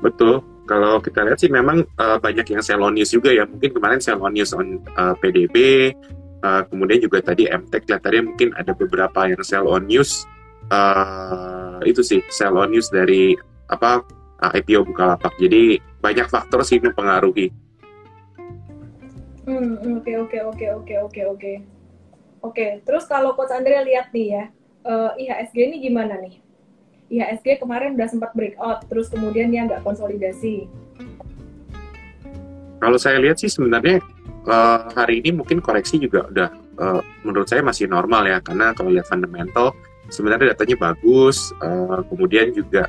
[0.01, 0.43] Betul.
[0.71, 3.43] Kalau kita lihat sih memang uh, banyak yang sell on news juga ya.
[3.43, 5.57] Mungkin kemarin sell on news on uh, eh, PDB,
[6.47, 10.25] uh, kemudian juga tadi MTech kelihatannya mungkin ada beberapa yang sell on news.
[10.71, 13.35] Uh, itu sih sell on news dari
[13.67, 14.07] apa
[14.41, 15.37] uh, IPO Bukalapak.
[15.37, 17.53] Jadi banyak faktor sih yang mempengaruhi.
[19.45, 21.53] Hmm, oke oke oke oke oke oke.
[22.41, 24.45] Oke, terus kalau Coach Andrea lihat nih ya,
[24.89, 26.41] uh, eh, IHSG ini gimana nih?
[27.13, 30.65] IHSG kemarin udah sempat breakout, terus kemudian dia nggak konsolidasi.
[32.81, 34.01] Kalau saya lihat sih sebenarnya
[34.49, 36.49] uh, hari ini mungkin koreksi juga udah
[36.81, 39.77] uh, menurut saya masih normal ya, karena kalau lihat fundamental
[40.09, 42.89] sebenarnya datanya bagus, uh, kemudian juga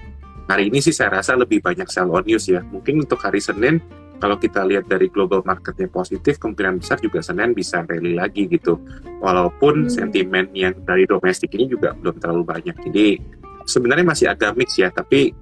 [0.51, 2.59] hari ini sih saya rasa lebih banyak sell on news ya.
[2.59, 3.79] Mungkin untuk hari Senin
[4.21, 8.77] kalau kita lihat dari global marketnya positif, kemungkinan besar juga Senin bisa rally lagi gitu.
[9.23, 9.91] Walaupun hmm.
[9.91, 12.75] sentimen yang dari domestik ini juga belum terlalu banyak.
[12.85, 13.17] Jadi
[13.65, 15.33] sebenarnya masih agak mix ya, tapi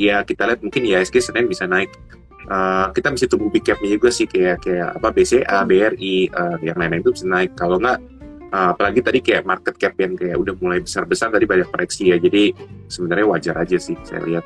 [0.00, 1.92] ya kita lihat mungkin IHSG Senin bisa naik.
[2.42, 5.68] Uh, kita mesti tunggu big cap juga sih kayak kayak apa BCA, hmm.
[5.68, 7.52] BRI, uh, yang lain-lain itu bisa naik.
[7.54, 8.00] Kalau nggak
[8.52, 12.20] Uh, apalagi tadi kayak market cap yang kayak udah mulai besar-besar tadi banyak koreksi ya.
[12.20, 12.52] Jadi
[12.92, 14.44] sebenarnya wajar aja sih saya lihat.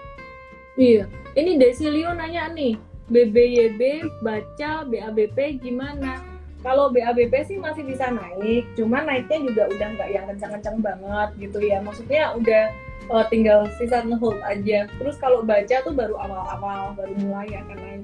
[0.78, 1.10] Iya.
[1.34, 2.78] Ini Desilio nanya nih,
[3.10, 6.22] BBYB baca BABP gimana?
[6.62, 11.58] Kalau BABP sih masih bisa naik, cuman naiknya juga udah nggak yang kencang-kencang banget gitu
[11.62, 11.78] ya.
[11.82, 12.64] Maksudnya udah
[13.10, 14.86] uh, tinggal sisa ngehold aja.
[14.98, 18.02] Terus kalau baca tuh baru awal-awal, baru mulai akan naik.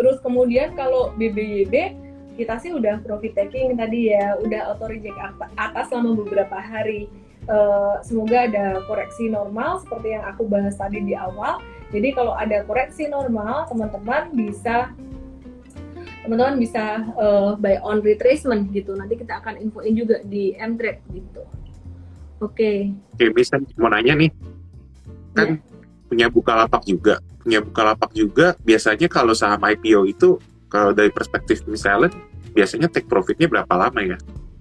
[0.00, 1.92] Terus kemudian kalau BBYB
[2.40, 5.20] kita sih udah profit taking tadi ya, udah auto reject
[5.60, 7.12] atas selama beberapa hari.
[7.44, 11.60] Uh, semoga ada koreksi normal seperti yang aku bahas tadi di awal.
[11.92, 14.96] Jadi kalau ada koreksi normal, teman-teman bisa
[16.24, 18.96] teman-teman bisa uh, buy on retracement gitu.
[18.96, 21.44] Nanti kita akan infoin juga di Mtrade gitu.
[22.40, 22.56] Oke.
[22.56, 22.78] Okay.
[23.20, 24.30] Oke, bisa mau nanya nih.
[25.36, 26.08] Kan yeah.
[26.08, 27.20] punya buka lapak juga.
[27.40, 30.36] Punya buka lapak juga biasanya kalau saham IPO itu
[30.70, 32.14] kalau dari perspektif misalnya
[32.52, 34.18] biasanya take profitnya berapa lama ya?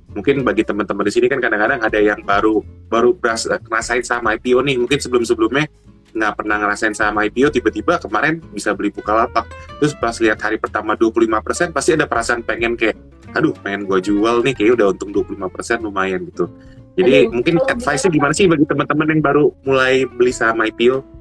[0.10, 4.66] Mungkin bagi teman-teman di sini kan kadang-kadang ada yang baru baru berasa, ngerasain sama IPO
[4.66, 5.70] nih, mungkin sebelum-sebelumnya
[6.10, 9.46] nggak pernah ngerasain sama IPO, tiba-tiba kemarin bisa beli Bukalapak.
[9.78, 12.98] Terus pas lihat hari pertama 25%, pasti ada perasaan pengen kayak,
[13.38, 16.50] aduh pengen gue jual nih, kayak udah untung 25% lumayan gitu.
[16.98, 21.19] Jadi Aduh, mungkin advice-nya gimana sih bagi teman-teman yang baru mulai beli saham IPO?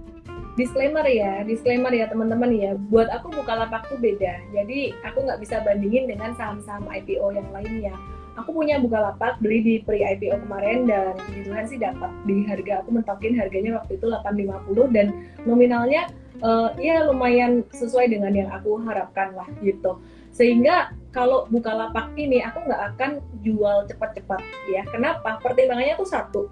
[0.59, 2.75] Disclaimer ya, disclaimer ya teman-teman ya.
[2.91, 4.43] Buat aku Bukalapak tuh beda.
[4.51, 7.95] Jadi aku nggak bisa bandingin dengan saham-saham IPO yang lainnya.
[8.35, 12.83] Aku punya Bukalapak beli di pre IPO kemarin dan puji Tuhan sih dapat di harga
[12.83, 15.07] aku mentokin harganya waktu itu 850 dan
[15.47, 16.11] nominalnya
[16.43, 20.03] uh, ya lumayan sesuai dengan yang aku harapkan lah gitu.
[20.35, 23.11] Sehingga kalau Bukalapak ini aku nggak akan
[23.47, 24.43] jual cepat-cepat
[24.75, 24.83] ya.
[24.91, 25.39] Kenapa?
[25.39, 26.43] Pertimbangannya tuh satu,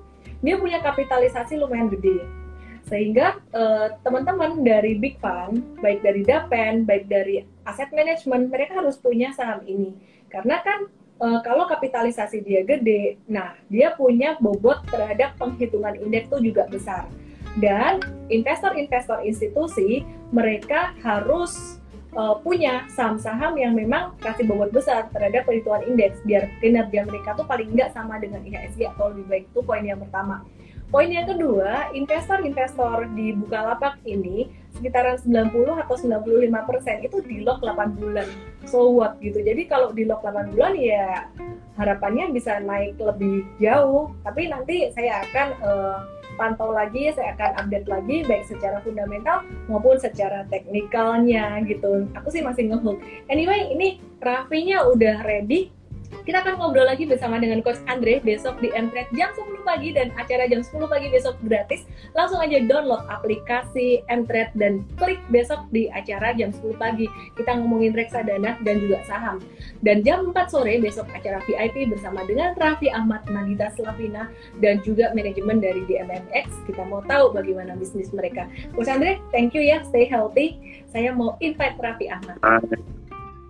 [0.42, 2.45] dia punya kapitalisasi lumayan gede
[2.86, 8.94] sehingga uh, teman-teman dari big fund baik dari dapen baik dari aset management mereka harus
[8.94, 9.98] punya saham ini.
[10.30, 10.86] Karena kan
[11.18, 17.10] uh, kalau kapitalisasi dia gede nah dia punya bobot terhadap penghitungan indeks itu juga besar.
[17.58, 21.80] Dan investor-investor institusi mereka harus
[22.14, 27.48] uh, punya saham-saham yang memang kasih bobot besar terhadap perhitungan indeks biar kinerja mereka tuh
[27.48, 30.44] paling enggak sama dengan IHSG atau lebih baik itu poin yang pertama
[30.86, 37.64] Poin yang kedua, investor-investor di Bukalapak ini sekitaran 90 atau 95 persen itu di lock
[37.64, 38.28] 8 bulan.
[38.68, 39.42] So what gitu.
[39.42, 41.26] Jadi kalau di lock 8 bulan ya
[41.74, 44.14] harapannya bisa naik lebih jauh.
[44.22, 45.98] Tapi nanti saya akan uh,
[46.36, 52.06] pantau lagi, saya akan update lagi baik secara fundamental maupun secara teknikalnya gitu.
[52.14, 53.00] Aku sih masih ngehook.
[53.32, 55.75] Anyway, ini Raffinya udah ready
[56.24, 60.14] kita akan ngobrol lagi bersama dengan Coach Andre besok di Mtrade jam 10 pagi dan
[60.16, 61.84] acara jam 10 pagi besok gratis.
[62.16, 67.10] Langsung aja download aplikasi Mtrade dan klik besok di acara jam 10 pagi.
[67.36, 69.42] Kita ngomongin reksadana dan juga saham.
[69.84, 74.32] Dan jam 4 sore besok acara VIP bersama dengan Raffi Ahmad Nagita Slavina
[74.64, 76.64] dan juga manajemen dari DMMX.
[76.64, 78.48] Kita mau tahu bagaimana bisnis mereka.
[78.72, 80.56] Coach Andre, thank you ya, stay healthy.
[80.88, 82.40] Saya mau invite Raffi Ahmad.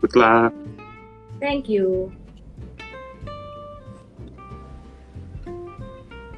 [0.01, 0.53] Good luck.
[1.41, 2.11] Thank you.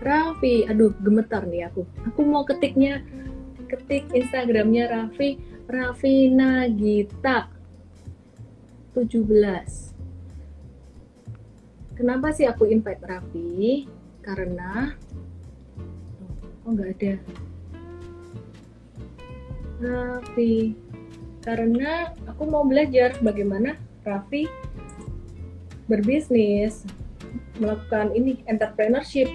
[0.02, 0.66] Raffi.
[0.66, 1.82] Aduh gemetar nih aku.
[2.08, 3.02] Aku mau ketiknya
[3.68, 5.36] ketik Instagramnya Raffi
[5.68, 7.52] Raffi Nagita
[8.96, 9.88] 17
[11.98, 13.84] kenapa sih aku invite Raffi?
[14.24, 14.94] Karena
[16.64, 17.14] oh nggak ada.
[19.82, 20.78] Raffi.
[21.42, 24.48] Karena aku mau belajar bagaimana Raffi
[25.90, 26.88] berbisnis
[27.58, 29.26] melakukan ini entrepreneurship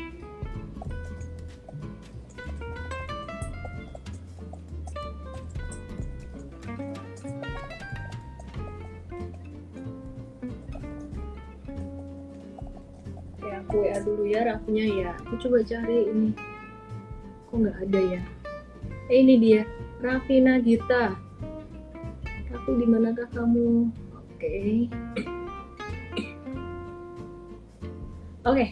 [14.43, 16.29] WA dulu ya aku coba cari ini
[17.47, 18.21] kok nggak ada ya
[19.07, 19.61] eh ini dia
[20.03, 21.15] Raffi Nagita
[22.51, 24.91] Raffi di manakah kamu oke okay.
[28.43, 28.69] oke okay.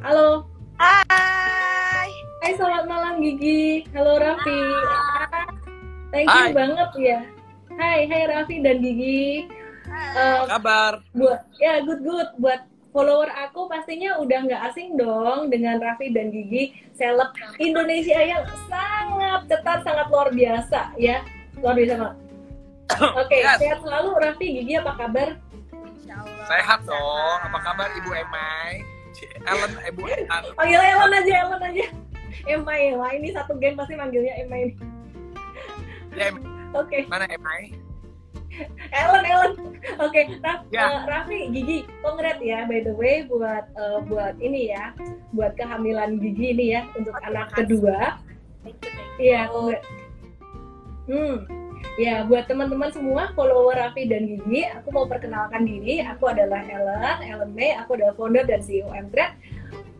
[0.00, 0.48] Halo.
[0.80, 2.08] Hai.
[2.40, 3.84] Hai, selamat malam Gigi.
[3.94, 4.58] Halo Raffi.
[6.10, 6.50] Thank you Hai.
[6.50, 7.18] banget ya.
[7.78, 9.46] Hai, hai Raffi dan Gigi.
[9.90, 10.98] Uh, kabar?
[11.14, 16.34] Buat ya good good buat follower aku pastinya udah nggak asing dong dengan Raffi dan
[16.34, 17.30] Gigi seleb
[17.62, 21.22] Indonesia yang sangat ketat sangat luar biasa ya
[21.62, 22.18] luar biasa banget.
[22.98, 23.58] Oke okay, yes.
[23.62, 25.28] sehat selalu Raffi Gigi apa kabar?
[26.50, 27.38] Sehat dong.
[27.46, 28.82] Apa kabar Ibu Emai?
[29.46, 30.26] Ellen Ibu Ellen.
[30.58, 31.86] Panggil Ellen aja Ellen aja.
[32.50, 34.74] Emai lah ini satu game pasti manggilnya Emai.
[34.74, 34.89] Ada
[36.76, 36.98] Oke.
[37.08, 37.74] Mana Emai?
[38.92, 39.52] Ellen, Ellen.
[40.02, 40.84] Oke, Raf, Ya.
[40.84, 44.92] eh, Raffi, Gigi, kongret ya by the way buat eh, buat ini ya,
[45.32, 48.20] buat kehamilan Gigi ini ya untuk Oke, anak kedua.
[49.16, 49.82] Iya, kongret.
[51.08, 51.36] Hmm.
[51.96, 56.04] Ya, buat teman-teman semua follower Raffi dan Gigi, aku mau perkenalkan diri.
[56.04, 57.72] Aku adalah Ellen, Ellen May.
[57.80, 59.36] Aku adalah founder dan CEO Mtrade.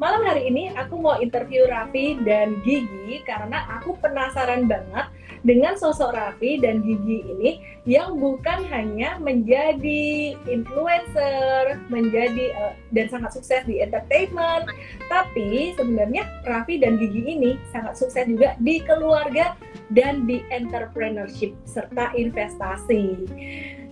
[0.00, 5.12] Malam hari ini aku mau interview Raffi dan Gigi karena aku penasaran banget
[5.44, 13.36] dengan sosok Raffi dan Gigi ini yang bukan hanya menjadi influencer, menjadi eh, dan sangat
[13.36, 14.72] sukses di entertainment,
[15.12, 19.52] tapi sebenarnya Raffi dan Gigi ini sangat sukses juga di keluarga
[19.92, 23.28] dan di entrepreneurship serta investasi.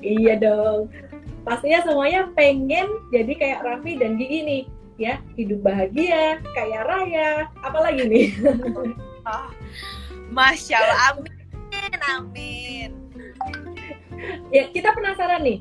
[0.00, 0.88] Iya dong.
[1.44, 4.62] Pastinya semuanya pengen jadi kayak Raffi dan Gigi nih,
[4.98, 7.30] ya hidup bahagia, kaya raya,
[7.62, 8.28] apalagi nih.
[9.28, 9.52] Ah,
[10.32, 12.90] Masya Allah, amin, amin.
[14.48, 15.60] ya kita penasaran nih,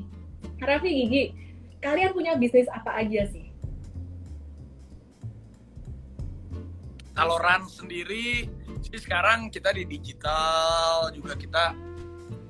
[0.56, 1.24] Raffi Gigi,
[1.84, 3.52] kalian punya bisnis apa aja sih?
[7.12, 8.48] Kalau run sendiri
[8.80, 11.76] sih sekarang kita di digital juga kita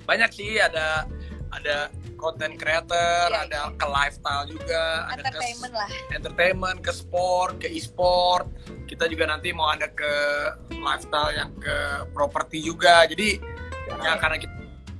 [0.06, 1.02] banyak sih ada
[1.48, 5.88] ada content creator, Iya, ada ke lifestyle juga, ada ke Entertainment lah.
[6.12, 8.46] entertainment, ke sport, ke e-sport.
[8.90, 10.12] Kita juga nanti mau ada ke
[10.74, 11.76] lifestyle yang ke
[12.12, 13.06] properti juga.
[13.06, 13.38] Jadi
[14.02, 14.54] ya karena kita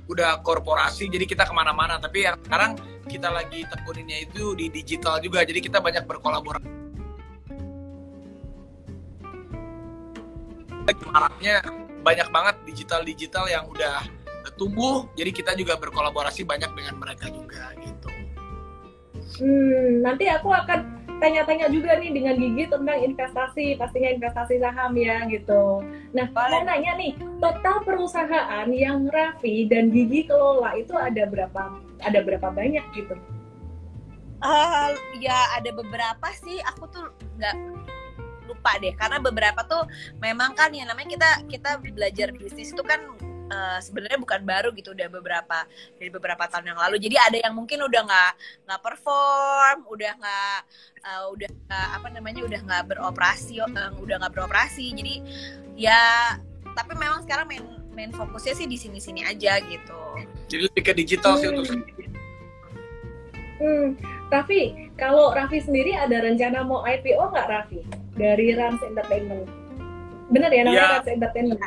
[0.09, 2.01] udah korporasi, jadi kita ke mana-mana.
[2.01, 5.45] Tapi yang sekarang kita lagi tekuninnya itu di digital juga.
[5.45, 6.77] Jadi kita banyak berkolaborasi.
[11.09, 11.61] Maraknya
[12.01, 14.01] banyak banget digital-digital yang udah
[14.59, 15.07] tumbuh.
[15.15, 18.11] Jadi kita juga berkolaborasi banyak dengan mereka juga gitu.
[19.39, 25.27] Hmm, nanti aku akan tanya-tanya juga nih dengan Gigi tentang investasi, pastinya investasi saham ya
[25.27, 25.83] gitu.
[26.15, 26.63] Nah, Boleh.
[26.63, 31.79] mau nanya nih, total perusahaan yang Raffi dan Gigi kelola itu ada berapa?
[32.03, 33.15] Ada berapa banyak gitu?
[34.39, 37.55] Ah, ya ada beberapa sih aku tuh nggak
[38.47, 39.83] lupa deh karena beberapa tuh
[40.23, 43.03] memang kan ya namanya kita kita belajar bisnis itu kan
[43.49, 45.65] eh, sebenarnya bukan baru gitu udah beberapa
[45.97, 48.31] dari beberapa tahun yang lalu jadi ada yang mungkin udah nggak
[48.65, 50.59] nggak perform udah nggak
[51.01, 55.15] eh, udah nggak apa namanya udah nggak beroperasi eh, udah nggak beroperasi jadi
[55.73, 56.37] ya
[56.77, 59.99] tapi memang sekarang main main fokusnya sih di sini sini aja gitu
[60.47, 61.59] Jadi lebih ke digital sih Hmm.
[61.59, 61.75] untuk
[63.59, 63.99] Hmm,
[64.31, 67.83] Raffi, kalau Raffi sendiri ada rencana mau IPO nggak Raffi
[68.15, 69.51] dari Rans Entertainment?
[70.31, 70.95] Bener ya namanya Iya.
[70.95, 71.59] Rans Entertainment?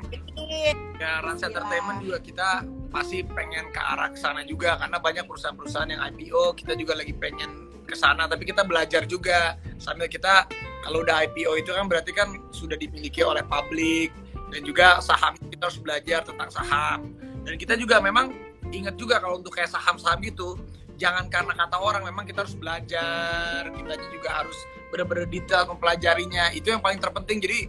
[0.53, 0.77] Ini.
[1.01, 2.49] Ya Rans Entertainment juga kita
[2.93, 7.17] pasti pengen ke arah ke sana juga karena banyak perusahaan-perusahaan yang IPO kita juga lagi
[7.17, 9.57] pengen ke sana tapi kita belajar juga.
[9.81, 10.45] Sambil kita
[10.85, 14.13] kalau udah IPO itu kan berarti kan sudah dimiliki oleh publik
[14.53, 17.17] dan juga saham kita harus belajar tentang saham.
[17.43, 18.31] Dan kita juga memang
[18.71, 20.61] ingat juga kalau untuk kayak saham-saham gitu
[21.01, 24.59] jangan karena kata orang memang kita harus belajar kita juga harus
[24.93, 26.53] benar-benar detail mempelajarinya.
[26.53, 27.61] Itu yang paling terpenting jadi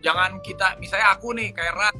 [0.00, 1.96] jangan kita misalnya aku nih kayak Rat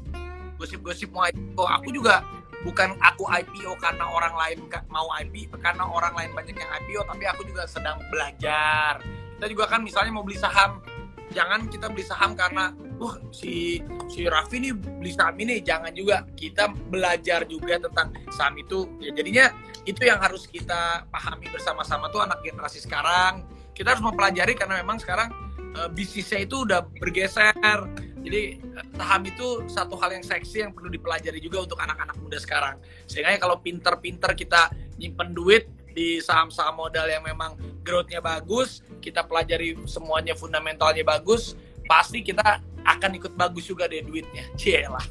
[0.60, 2.20] gosip-gosip mau IPO aku juga
[2.60, 4.58] bukan aku IPO karena orang lain
[4.92, 9.00] mau IPO karena orang lain banyak yang IPO tapi aku juga sedang belajar.
[9.40, 10.84] Kita juga kan misalnya mau beli saham.
[11.30, 13.80] Jangan kita beli saham karena wah si
[14.12, 15.64] si Raffi nih beli saham ini.
[15.64, 16.28] Jangan juga.
[16.36, 18.84] Kita belajar juga tentang saham itu.
[19.00, 19.48] Ya jadinya
[19.88, 23.48] itu yang harus kita pahami bersama-sama tuh anak generasi sekarang.
[23.72, 25.32] Kita harus mempelajari karena memang sekarang
[25.72, 27.80] eh, bisnisnya itu udah bergeser
[28.20, 32.38] jadi eh, saham itu satu hal yang seksi yang perlu dipelajari juga untuk anak-anak muda
[32.38, 32.76] sekarang.
[33.08, 39.74] Sehingga kalau pinter-pinter kita nyimpen duit di saham-saham modal yang memang growth-nya bagus, kita pelajari
[39.88, 41.58] semuanya fundamentalnya bagus,
[41.90, 44.44] pasti kita akan ikut bagus juga deh duitnya.
[44.60, 45.02] Cielah.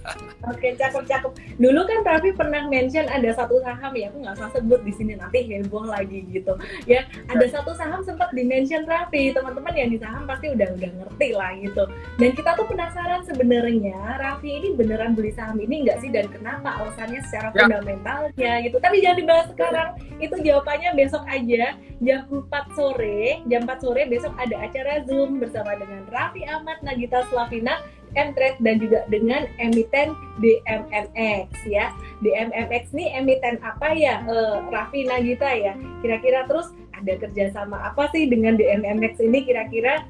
[0.47, 1.31] Oke, cakep-cakep.
[1.57, 5.13] Dulu kan Raffi pernah mention ada satu saham ya, aku nggak usah sebut di sini
[5.15, 6.53] nanti heboh lagi gitu.
[6.85, 9.31] Ya, ada satu saham sempat di-mention Raffi.
[9.35, 11.83] Teman-teman yang di saham pasti udah udah ngerti lah gitu.
[12.17, 16.79] Dan kita tuh penasaran sebenarnya Raffi ini beneran beli saham ini nggak sih dan kenapa
[16.79, 17.65] alasannya secara Ya.
[17.65, 18.77] fundamentalnya gitu.
[18.77, 19.89] Tapi jangan dibahas sekarang.
[20.19, 23.43] Itu jawabannya besok aja jam 4 sore.
[23.47, 27.23] Jam 4 sore besok ada acara Zoom bersama dengan Raffi Ahmad, Nagita
[27.59, 31.93] Slavina, Mtrade dan juga dengan emiten DMMX ya.
[32.25, 34.25] DMMX nih emiten apa ya?
[34.25, 35.77] Eh, Raffi Nagita ya.
[36.01, 40.09] Kira-kira terus ada kerjasama apa sih dengan DMMX ini kira-kira?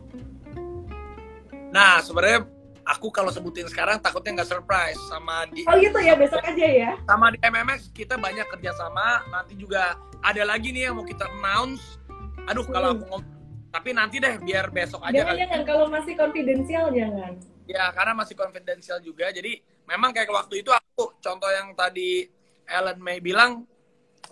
[1.75, 2.47] Nah, sebenarnya
[2.87, 6.97] aku kalau sebutin sekarang takutnya nggak surprise sama di Oh gitu ya besok aja ya.
[7.03, 9.27] sama di MMX kita banyak kerjasama.
[9.27, 11.99] Nanti juga ada lagi nih yang mau kita announce.
[12.47, 13.38] Aduh, kalau aku ngomong
[13.69, 15.41] tapi nanti deh biar besok aja Jangan kali.
[15.45, 17.33] jangan kalau masih konfidensial jangan.
[17.69, 19.29] Ya, karena masih confidential juga.
[19.29, 22.25] Jadi memang kayak waktu itu aku contoh yang tadi
[22.65, 23.65] Ellen May bilang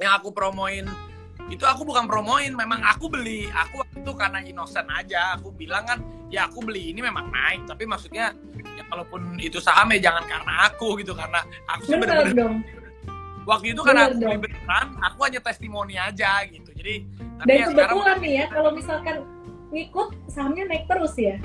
[0.01, 0.85] yang aku promoin
[1.47, 5.87] itu aku bukan promoin memang aku beli aku waktu itu karena innocent aja aku bilang
[5.87, 8.35] kan ya aku beli ini memang naik tapi maksudnya
[8.75, 11.39] ya kalaupun itu saham ya jangan karena aku gitu karena
[11.71, 11.87] aku
[12.35, 12.61] dong.
[13.47, 16.95] waktu itu karena aku beli beneran aku hanya testimoni aja gitu jadi
[17.37, 19.15] tapi Dan ya sekarang kebetulan nih ya, kalau misalkan
[19.67, 21.35] ngikut sahamnya naik terus ya.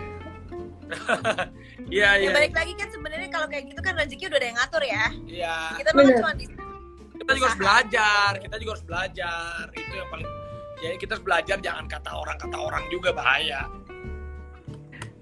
[1.88, 4.58] iya Ya iya balik lagi kan sebenarnya kalau kayak gitu kan rezeki udah ada yang
[4.60, 5.04] ngatur ya.
[5.24, 6.16] iya Kita mah Bener.
[6.20, 6.54] cuma bisa
[7.12, 10.28] kita juga harus belajar kita juga harus belajar itu yang paling
[10.82, 13.60] jadi kita harus belajar jangan kata orang kata orang juga bahaya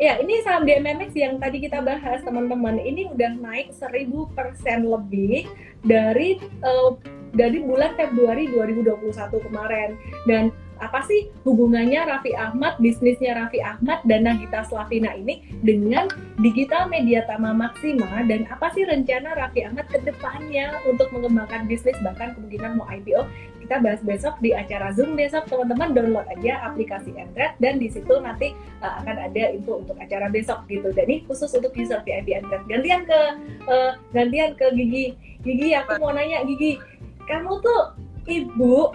[0.00, 4.32] Ya, ini saham DMMX yang tadi kita bahas teman-teman, ini udah naik 1000%
[4.80, 5.44] lebih
[5.84, 6.90] dari eh,
[7.36, 8.96] dari bulan Februari 2021
[9.44, 10.00] kemarin.
[10.24, 16.08] Dan apa sih hubungannya Raffi Ahmad, bisnisnya Raffi Ahmad dan Nagita Slavina ini dengan
[16.40, 22.00] Digital Media Tama Maxima dan apa sih rencana Raffi Ahmad ke depannya untuk mengembangkan bisnis
[22.00, 23.28] bahkan kemungkinan mau IPO
[23.70, 28.18] kita bahas besok di acara Zoom besok teman-teman download aja aplikasi Android dan di situ
[28.18, 28.50] nanti
[28.82, 30.90] uh, akan ada info untuk acara besok gitu.
[30.90, 32.66] Dan ini khusus untuk user VIP Android.
[32.66, 33.20] Gantian ke
[33.70, 35.14] uh, gantian ke Gigi.
[35.46, 36.82] Gigi aku mau nanya Gigi,
[37.30, 37.94] kamu tuh
[38.26, 38.90] ibu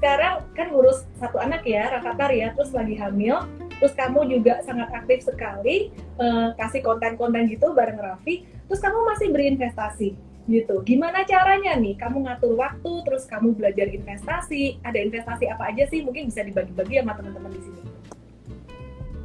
[0.00, 3.44] sekarang kan ngurus satu anak ya, Rakatar ya, terus lagi hamil,
[3.84, 9.28] terus kamu juga sangat aktif sekali uh, kasih konten-konten gitu bareng Raffi, terus kamu masih
[9.28, 10.80] berinvestasi gitu.
[10.86, 11.98] Gimana caranya nih?
[11.98, 14.80] Kamu ngatur waktu, terus kamu belajar investasi.
[14.86, 16.00] Ada investasi apa aja sih?
[16.00, 17.82] Mungkin bisa dibagi-bagi sama teman-teman di sini.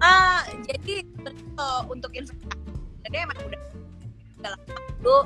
[0.03, 1.05] Ah, jadi
[1.39, 2.65] eh, untuk investasi
[3.13, 3.61] emang udah
[4.43, 5.19] lama dulu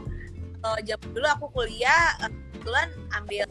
[0.60, 3.48] kalau jam dulu aku kuliah eh, kebetulan ambil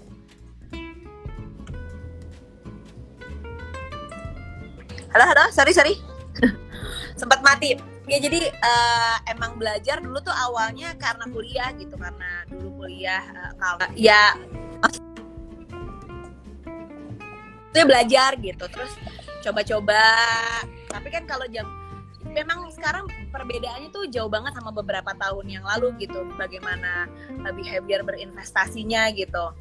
[5.16, 5.94] halo halo sorry sorry
[7.20, 12.84] sempat mati ya jadi eh, emang belajar dulu tuh awalnya karena kuliah gitu karena dulu
[12.84, 14.32] kuliah eh, kalau ya
[17.68, 18.92] itu belajar gitu terus
[19.44, 20.02] coba-coba.
[20.90, 21.68] Tapi kan kalau jam
[22.26, 27.06] memang sekarang perbedaannya tuh jauh banget sama beberapa tahun yang lalu gitu bagaimana
[27.46, 29.54] uh, behavior berinvestasinya gitu.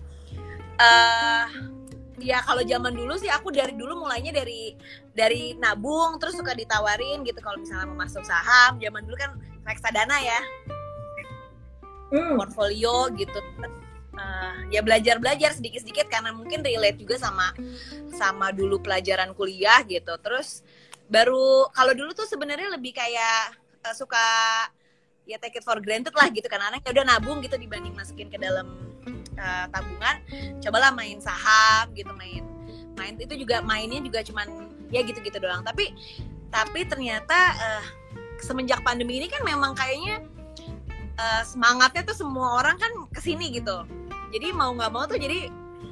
[0.81, 1.76] Eh
[2.17, 4.73] ya kalau zaman dulu sih aku dari dulu mulainya dari
[5.13, 8.81] dari nabung terus suka ditawarin gitu kalau misalnya mau masuk saham.
[8.81, 10.41] Zaman dulu kan reksadana ya.
[12.07, 12.39] Hmm.
[12.39, 13.39] portfolio gitu.
[14.17, 17.53] Eh, ya belajar belajar sedikit sedikit karena mungkin relate juga sama
[18.15, 20.15] sama dulu pelajaran kuliah gitu.
[20.23, 20.65] Terus
[21.11, 23.53] baru kalau dulu tuh sebenarnya lebih kayak
[23.85, 24.25] eh, suka
[25.27, 26.63] ya take it for granted lah gitu kan.
[26.63, 28.86] Anak ya udah nabung gitu dibanding masukin ke dalam
[29.37, 30.15] eh, tabungan
[30.59, 32.43] cobalah main saham gitu main
[32.97, 35.61] main itu juga mainnya juga cuman ya gitu gitu doang.
[35.61, 35.93] Tapi
[36.49, 37.83] tapi ternyata eh,
[38.41, 40.25] semenjak pandemi ini kan memang kayaknya
[41.15, 43.85] eh, semangatnya tuh semua orang kan ke sini gitu.
[44.33, 45.47] Jadi mau nggak mau tuh jadi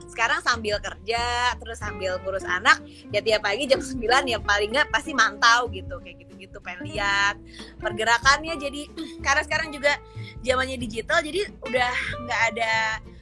[0.06, 2.80] sekarang sambil kerja terus sambil ngurus anak
[3.12, 4.00] ya tiap pagi jam 9
[4.32, 7.36] ya paling nggak pasti mantau gitu kayak gitu-gitu pengen lihat
[7.80, 8.56] pergerakannya.
[8.58, 8.82] Jadi
[9.26, 10.00] karena sekarang juga
[10.42, 11.94] zamannya digital jadi udah
[12.26, 12.74] nggak ada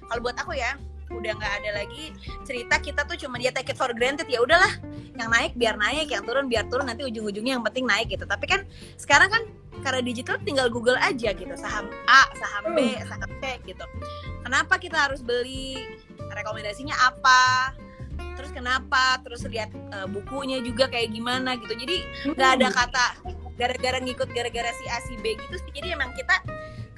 [0.09, 0.75] kalau buat aku ya
[1.13, 2.09] udah nggak ada lagi
[2.41, 4.25] cerita kita tuh cuma ya take it for granted.
[4.25, 4.71] Ya udahlah
[5.13, 8.25] yang naik biar naik yang turun biar turun nanti ujung-ujungnya yang penting naik gitu.
[8.25, 8.65] Tapi kan
[8.97, 9.43] sekarang kan
[9.85, 13.85] karena digital tinggal Google aja gitu saham A saham B saham C gitu.
[14.41, 15.77] Kenapa kita harus beli?
[16.33, 17.77] Rekomendasinya apa?
[18.33, 19.21] Terus kenapa?
[19.21, 21.77] Terus lihat eh, bukunya juga kayak gimana gitu.
[21.77, 22.01] Jadi
[22.33, 23.05] nggak ada kata
[23.57, 26.41] gara-gara ngikut gara-gara si A si B gitu jadi emang kita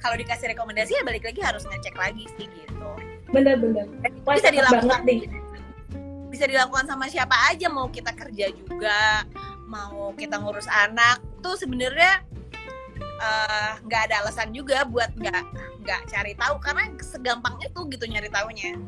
[0.06, 2.90] kalau dikasih rekomendasi ya balik lagi harus ngecek lagi sih gitu.
[3.34, 3.90] Bener-bener.
[4.22, 5.20] Bisa dilakukan banget nih.
[6.26, 9.26] bisa dilakukan sama siapa aja mau kita kerja juga
[9.66, 11.18] mau kita ngurus anak.
[11.42, 12.22] Tuh sebenarnya
[13.00, 15.42] eh, nggak ada alasan juga buat nggak
[15.82, 16.54] nggak cari tahu.
[16.62, 18.78] Karena segampang itu gitu nyari taunya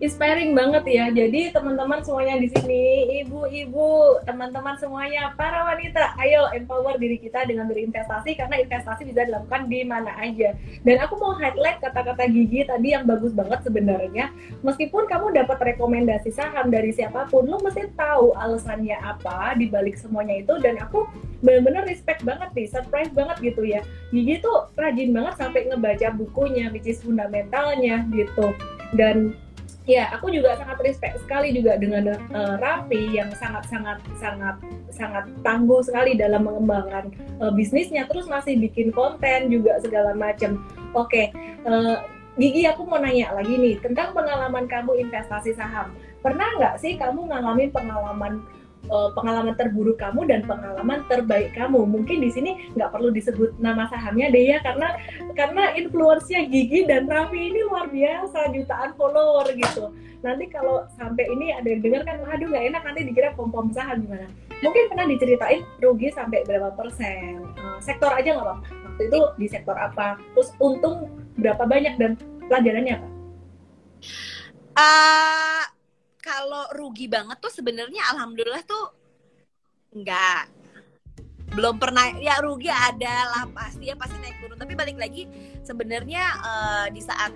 [0.00, 1.04] inspiring banget ya.
[1.12, 2.84] Jadi teman-teman semuanya di sini,
[3.22, 9.68] ibu-ibu, teman-teman semuanya, para wanita, ayo empower diri kita dengan berinvestasi karena investasi bisa dilakukan
[9.68, 10.56] di mana aja.
[10.82, 14.32] Dan aku mau highlight kata-kata Gigi tadi yang bagus banget sebenarnya.
[14.64, 20.00] Meskipun kamu dapat rekomendasi saham dari siapa pun, lo mesti tahu alasannya apa di balik
[20.00, 20.56] semuanya itu.
[20.64, 21.04] Dan aku
[21.44, 23.84] bener-bener respect banget nih, surprise banget gitu ya.
[24.16, 28.56] Gigi tuh rajin banget sampai ngebaca bukunya, which is fundamentalnya gitu.
[28.96, 29.36] Dan
[29.88, 33.98] Ya, aku juga sangat respect sekali juga dengan eh, Raffi yang sangat sangat
[34.92, 40.60] sangat tangguh sekali dalam mengembangkan eh, bisnisnya, terus masih bikin konten juga segala macam.
[40.92, 41.32] Oke,
[41.64, 41.96] eh,
[42.38, 45.92] Gigi aku mau nanya lagi nih tentang pengalaman kamu investasi saham.
[46.22, 48.40] Pernah nggak sih kamu ngalamin pengalaman
[48.88, 51.84] uh, pengalaman terburuk kamu dan pengalaman terbaik kamu.
[51.84, 54.96] Mungkin di sini nggak perlu disebut nama sahamnya deh ya karena
[55.36, 59.92] karena influence-nya Gigi dan Raffi ini luar biasa jutaan follower gitu.
[60.20, 63.72] Nanti kalau sampai ini ada yang dengar kan, aduh nggak enak nanti dikira pom pom
[63.72, 64.28] saham gimana.
[64.60, 67.40] Mungkin pernah diceritain rugi sampai berapa persen.
[67.56, 68.64] Uh, sektor aja nggak apa-apa.
[68.68, 70.20] Waktu itu di sektor apa?
[70.36, 71.08] Terus untung
[71.40, 72.20] berapa banyak dan
[72.52, 73.08] pelajarannya apa?
[74.76, 75.64] Uh,
[76.20, 78.94] kalau rugi banget tuh sebenarnya alhamdulillah tuh
[79.96, 80.48] enggak.
[81.50, 84.54] Belum pernah ya rugi ada lah pasti ya pasti naik turun.
[84.60, 85.26] Tapi balik lagi
[85.66, 87.34] sebenarnya uh, di saat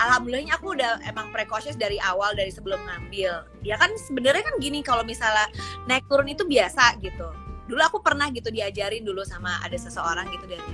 [0.00, 3.44] alhamdulillahnya aku udah emang precautious dari awal dari sebelum ngambil.
[3.60, 5.52] Ya kan sebenarnya kan gini kalau misalnya
[5.84, 7.28] naik turun itu biasa gitu.
[7.66, 10.72] Dulu aku pernah gitu diajarin dulu sama ada seseorang gitu dari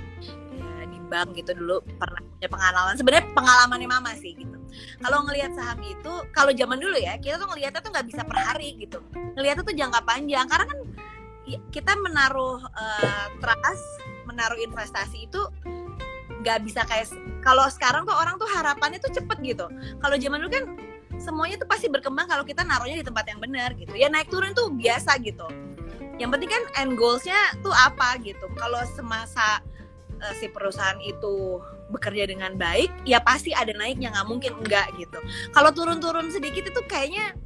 [1.13, 2.95] bank gitu dulu pernah punya pengalaman.
[2.97, 4.57] Sebenarnya pengalamannya mama sih gitu.
[5.05, 8.39] Kalau ngelihat saham itu kalau zaman dulu ya kita tuh ngelihatnya tuh nggak bisa per
[8.41, 9.05] hari gitu.
[9.37, 10.47] Ngelihatnya tuh jangka panjang.
[10.49, 10.79] Karena kan
[11.45, 13.87] ya, kita menaruh uh, trust
[14.25, 15.41] menaruh investasi itu
[16.43, 17.13] nggak bisa kayak
[17.45, 19.69] kalau sekarang tuh orang tuh harapannya tuh cepet gitu.
[20.01, 20.65] Kalau zaman dulu kan
[21.21, 23.93] semuanya tuh pasti berkembang kalau kita naruhnya di tempat yang benar gitu.
[23.95, 25.47] Ya naik turun tuh biasa gitu.
[26.19, 28.47] Yang penting kan end goalsnya tuh apa gitu.
[28.59, 29.63] Kalau semasa
[30.23, 31.59] uh, si perusahaan itu
[31.93, 35.19] bekerja dengan baik ya pasti ada naiknya nggak mungkin enggak gitu.
[35.53, 37.37] Kalau turun-turun sedikit itu kayaknya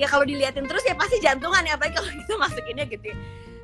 [0.00, 3.12] ya kalau diliatin terus ya pasti jantungan ya apalagi kalau itu masukinnya gitu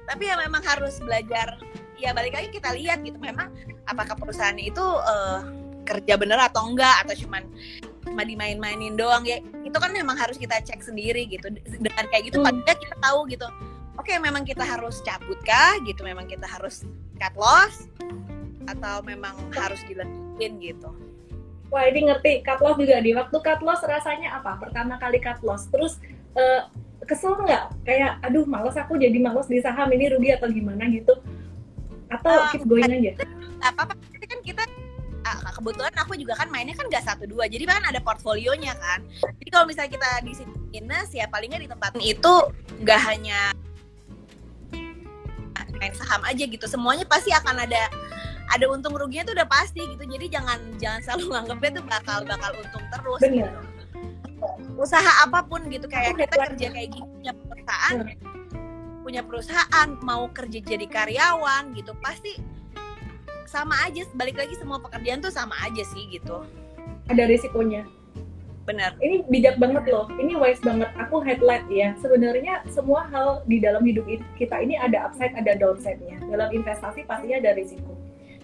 [0.07, 1.57] tapi ya memang harus belajar
[1.96, 3.48] ya balik lagi kita lihat gitu memang
[3.88, 5.40] apakah perusahaan itu uh,
[5.88, 7.42] kerja bener atau enggak atau cuman
[8.04, 11.50] cuma dimain-mainin doang ya itu kan memang harus kita cek sendiri gitu.
[11.80, 12.62] Dengan kayak gitu hmm.
[12.68, 13.48] kita tahu gitu
[13.96, 16.84] oke memang kita harus cabut kah gitu memang kita harus
[17.16, 17.88] cut loss
[18.66, 20.90] atau memang harus dilanjutin gitu?
[21.72, 22.46] Wah ini ngerti.
[22.46, 24.58] Cut loss juga di waktu cut loss rasanya apa?
[24.60, 25.66] Pertama kali cut loss.
[25.70, 25.98] Terus
[26.38, 26.70] uh,
[27.04, 27.74] kesel nggak?
[27.82, 30.86] Kayak aduh males aku jadi males di saham ini rugi atau gimana?
[30.90, 31.18] gitu.
[32.12, 33.12] Atau uh, keep going aja?
[33.66, 33.94] Apa apa
[34.26, 34.62] kan kita
[35.56, 39.00] kebetulan aku juga kan mainnya kan nggak satu dua jadi kan ada portfolionya kan.
[39.40, 40.52] Jadi kalau misalnya kita di sini
[41.16, 42.34] ya palingnya di tempat itu
[42.84, 43.56] nggak hanya
[45.79, 46.66] main saham aja gitu.
[46.68, 47.83] Semuanya pasti akan ada
[48.47, 50.05] ada untung ruginya tuh udah pasti gitu.
[50.05, 53.51] Jadi jangan jangan selalu nganggepnya tuh bakal bakal untung terus Bener.
[53.53, 53.61] gitu
[54.77, 57.97] usaha apa pun gitu kayak kita kerja kayak gini punya perusahaan
[59.01, 62.37] punya perusahaan mau kerja jadi karyawan gitu pasti
[63.47, 64.05] sama aja.
[64.18, 66.45] Balik lagi semua pekerjaan tuh sama aja sih gitu.
[67.07, 67.87] Ada risikonya
[68.66, 68.92] benar.
[68.98, 70.10] Ini bijak banget loh.
[70.18, 70.90] Ini wise banget.
[70.98, 71.94] Aku highlight ya.
[72.02, 74.04] Sebenarnya semua hal di dalam hidup
[74.36, 76.20] kita ini ada upside ada downside-nya.
[76.26, 77.94] Dalam investasi pastinya ada risiko.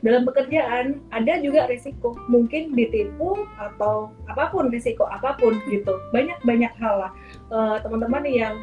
[0.02, 2.14] Dalam pekerjaan ada juga risiko.
[2.30, 5.98] Mungkin ditipu atau apa pun risiko apa pun gitu.
[6.14, 7.12] Banyak banyak hal lah.
[7.50, 8.54] Uh, teman-teman yang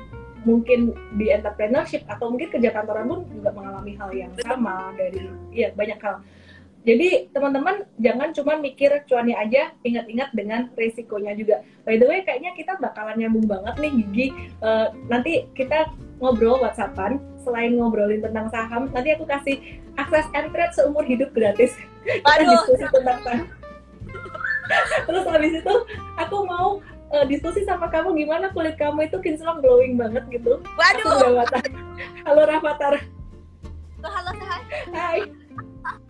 [0.47, 5.76] mungkin di entrepreneurship atau mungkin kerja kantoran pun juga mengalami hal yang sama dari ya
[5.76, 6.24] banyak hal
[6.88, 11.60] jadi teman-teman jangan cuma mikir cuannya aja, ingat-ingat dengan resikonya juga.
[11.84, 14.28] By the way, kayaknya kita bakalan nyambung banget nih Gigi.
[14.64, 15.92] Uh, nanti kita
[16.24, 19.60] ngobrol WhatsAppan, selain ngobrolin tentang saham, nanti aku kasih
[20.00, 21.76] akses trade seumur hidup gratis.
[22.08, 23.48] kita diskusi tentang saham.
[25.08, 25.76] Terus habis itu
[26.16, 26.80] aku mau
[27.12, 30.64] uh, diskusi sama kamu gimana kulit kamu itu kinclong glowing banget gitu.
[30.80, 31.44] Waduh.
[31.44, 31.60] Aku
[32.24, 33.04] Halo Rafathar.
[34.00, 34.64] Halo Hai.
[34.96, 35.39] Hai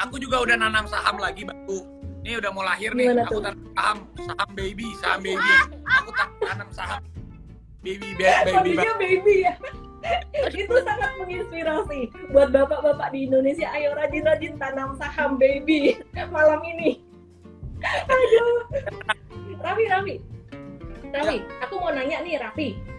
[0.01, 3.09] aku juga udah nanam saham lagi baru ini udah mau lahir nih.
[3.09, 5.53] Gimana aku tanam saham saham baby saham baby.
[5.88, 6.09] Aku
[6.43, 7.01] tanam saham.
[7.80, 9.53] Baby baby baby, baby, baby ya.
[10.51, 13.71] Itu sangat menginspirasi buat bapak-bapak di Indonesia.
[13.71, 15.95] Ayo rajin-rajin tanam saham baby
[16.27, 16.99] malam ini.
[17.84, 18.67] Aduh.
[19.63, 20.15] Raffi Raffi.
[21.09, 21.63] Raffi ya.
[21.63, 22.98] aku mau nanya nih Raffi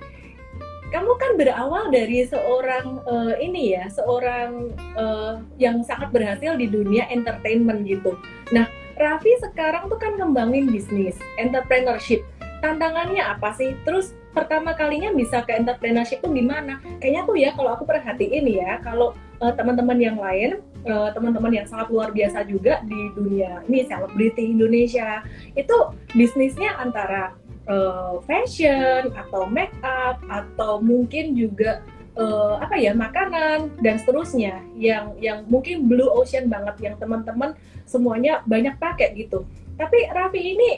[0.91, 7.07] kamu kan berawal dari seorang uh, ini ya, seorang uh, yang sangat berhasil di dunia
[7.09, 8.18] entertainment gitu.
[8.51, 8.66] Nah,
[9.01, 12.20] Raffi sekarang tuh kan ngembangin bisnis, entrepreneurship.
[12.61, 13.72] Tantangannya apa sih?
[13.88, 16.76] Terus pertama kalinya bisa ke entrepreneurship tuh gimana?
[17.01, 21.66] Kayaknya tuh ya kalau aku perhatiin ya, kalau uh, teman-teman yang lain, uh, teman-teman yang
[21.66, 25.24] sangat luar biasa juga di dunia ini selebriti Indonesia,
[25.57, 25.76] itu
[26.12, 27.32] bisnisnya antara
[27.69, 31.85] uh, fashion atau make up atau mungkin juga
[32.17, 37.53] uh, apa ya makanan dan seterusnya yang yang mungkin blue ocean banget yang teman-teman
[37.85, 39.45] semuanya banyak pakai gitu.
[39.77, 40.71] Tapi Raffi ini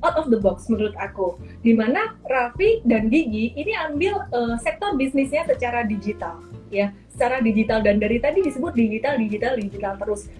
[0.00, 4.96] out of the box menurut aku, di mana Raffi dan Gigi ini ambil uh, sektor
[4.96, 6.40] bisnisnya secara digital,
[6.72, 10.32] ya, secara digital dan dari tadi disebut digital, digital, digital terus.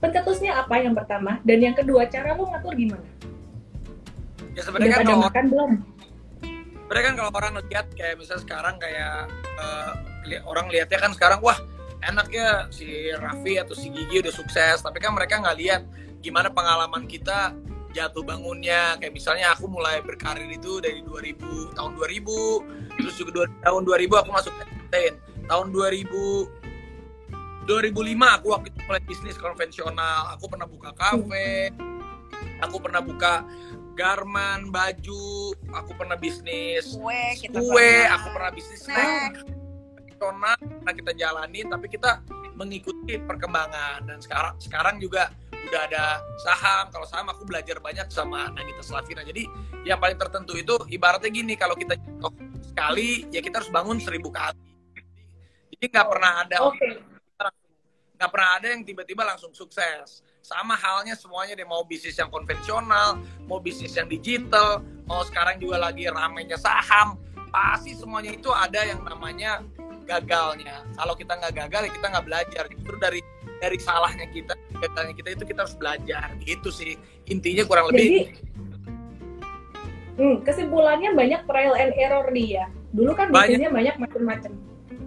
[0.00, 3.04] Pencetusnya apa yang pertama dan yang kedua cara lo ngatur gimana?
[4.54, 5.70] Ya sebenarnya kan kalau makan belum?
[6.90, 9.94] Sebenarnya kan kalau orang lihat kayak misalnya sekarang kayak uh,
[10.46, 11.54] orang lihatnya kan sekarang wah
[12.02, 14.82] enaknya si Raffi atau si Gigi udah sukses.
[14.82, 15.82] Tapi kan mereka nggak lihat
[16.18, 17.54] gimana pengalaman kita
[17.94, 18.98] jatuh bangunnya.
[18.98, 24.20] Kayak misalnya aku mulai berkarir itu dari 2000 tahun 2000 terus juga dua, tahun 2000
[24.26, 25.14] aku masuk entertain
[25.46, 30.34] tahun 2000 2005 aku waktu itu mulai bisnis konvensional.
[30.34, 31.70] Aku pernah buka kafe
[32.60, 33.44] aku pernah buka
[34.00, 36.96] garment baju aku pernah bisnis.
[36.96, 38.16] Kue kita kue pernah.
[38.16, 38.80] aku pernah bisnis.
[38.80, 42.24] Konvensional pernah kita jalanin tapi kita
[42.56, 44.08] mengikuti perkembangan.
[44.08, 46.04] Dan sekarang sekarang juga udah ada
[46.40, 46.88] saham.
[46.88, 49.20] Kalau saham aku belajar banyak sama Nagita Slavina.
[49.20, 49.44] Jadi
[49.84, 52.32] yang paling tertentu itu ibaratnya gini kalau kita jatuh
[52.64, 54.56] sekali ya kita harus bangun seribu kali.
[55.76, 56.96] Jadi nggak pernah ada okay.
[58.16, 63.20] nggak pernah ada yang tiba-tiba langsung sukses sama halnya semuanya deh mau bisnis yang konvensional
[63.44, 64.80] mau bisnis yang digital
[65.10, 67.18] mau sekarang juga lagi ramenya saham.
[67.50, 69.66] Pasti semuanya itu ada yang namanya
[70.06, 70.86] gagalnya.
[70.94, 72.64] Kalau kita nggak gagal ya kita nggak belajar.
[72.70, 73.20] Justru dari
[73.58, 76.30] dari salahnya kita gagalnya kita itu kita harus belajar.
[76.46, 76.94] Gitu sih.
[77.26, 78.20] Intinya kurang lebih Jadi,
[80.22, 82.66] hmm, kesimpulannya banyak trial and error nih ya.
[82.94, 84.52] Dulu kan bisnisnya banyak macam-macam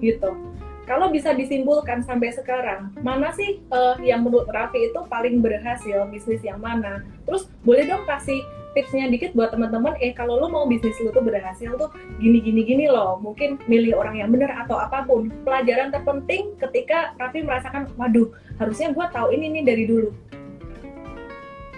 [0.04, 0.36] gitu
[0.84, 6.44] kalau bisa disimpulkan sampai sekarang, mana sih uh, yang menurut Raffi itu paling berhasil bisnis
[6.44, 7.08] yang mana?
[7.24, 8.44] Terus boleh dong kasih
[8.76, 12.66] tipsnya dikit buat teman-teman eh kalau lo mau bisnis lo tuh berhasil tuh gini gini
[12.66, 15.32] gini loh mungkin milih orang yang benar atau apa pun.
[15.48, 18.28] Pelajaran terpenting ketika Raffi merasakan waduh
[18.60, 20.12] harusnya gue tahu ini nih dari dulu.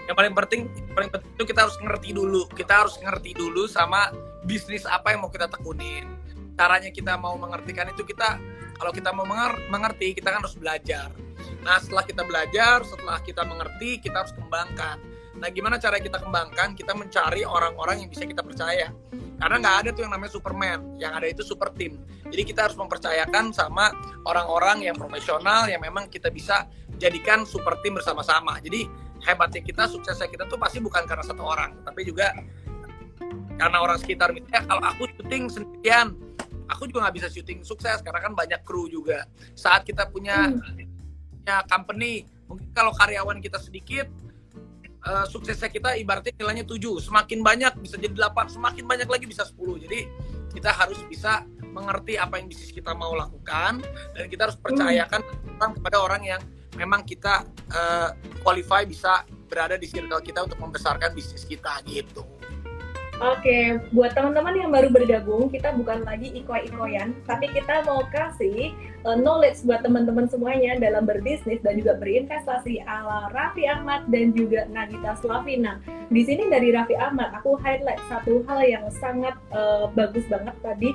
[0.10, 0.62] Yang paling penting
[0.97, 2.41] paling penting itu kita harus ngerti dulu.
[2.58, 4.10] Kita harus ngerti dulu sama
[4.41, 6.10] bisnis apa yang mau kita tekunin.
[6.56, 8.39] Caranya kita mau mengertikan itu kita
[8.76, 9.26] kalau kita mau
[9.72, 11.10] mengerti kita kan harus belajar
[11.66, 15.02] nah setelah kita belajar setelah kita mengerti kita harus kembangkan
[15.36, 16.80] Nah, gimana cara kita kembangkan?
[16.80, 18.88] Kita mencari orang-orang yang bisa kita percaya.
[19.36, 22.00] Karena nggak ada tuh yang namanya Superman, yang ada itu super team.
[22.32, 23.92] Jadi kita harus mempercayakan sama
[24.24, 28.64] orang-orang yang profesional yang memang kita bisa jadikan super team bersama-sama.
[28.64, 28.88] Jadi
[29.28, 32.32] hebatnya kita, suksesnya kita tuh pasti bukan karena satu orang, tapi juga
[33.60, 34.32] karena orang sekitar.
[34.32, 36.16] Misalnya kalau aku syuting sendirian,
[36.70, 39.26] aku juga nggak bisa syuting sukses karena kan banyak kru juga.
[39.53, 41.41] Saat kita punya hmm.
[41.41, 44.09] punya company, mungkin kalau karyawan kita sedikit,
[45.05, 49.45] uh, suksesnya kita ibaratnya nilainya 7 semakin banyak bisa jadi 8 semakin banyak lagi bisa
[49.45, 50.09] 10 jadi
[50.51, 51.45] kita harus bisa
[51.76, 53.84] mengerti apa yang bisnis kita mau lakukan
[54.16, 55.74] dan kita harus percayakan hmm.
[55.80, 56.41] kepada orang yang
[56.80, 58.09] memang kita uh,
[58.43, 62.24] qualify bisa berada di circle kita untuk membesarkan bisnis kita gitu.
[63.16, 68.76] Oke, buat teman-teman yang baru bergabung, kita bukan lagi iko-ikoyan, tapi kita mau kasih
[69.07, 74.68] uh, knowledge buat teman-teman semuanya dalam berbisnis dan juga berinvestasi ala Raffi Ahmad dan juga
[74.68, 75.80] Nagita Slavina.
[76.11, 80.91] Di sini dari Raffi Ahmad, aku highlight satu hal yang sangat uh, bagus banget tadi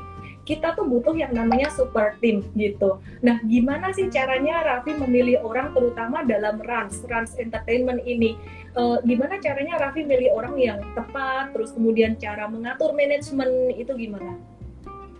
[0.48, 2.98] kita tuh butuh yang namanya super team gitu.
[3.20, 8.34] Nah, gimana sih caranya Raffi memilih orang terutama dalam Rans, Rans Entertainment ini?
[8.70, 14.38] E, gimana caranya Raffi milih orang yang tepat, terus kemudian cara mengatur manajemen itu gimana?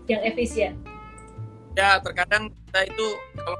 [0.07, 0.73] Yang efisien?
[1.75, 3.07] Ya, terkadang kita itu
[3.39, 3.59] kalau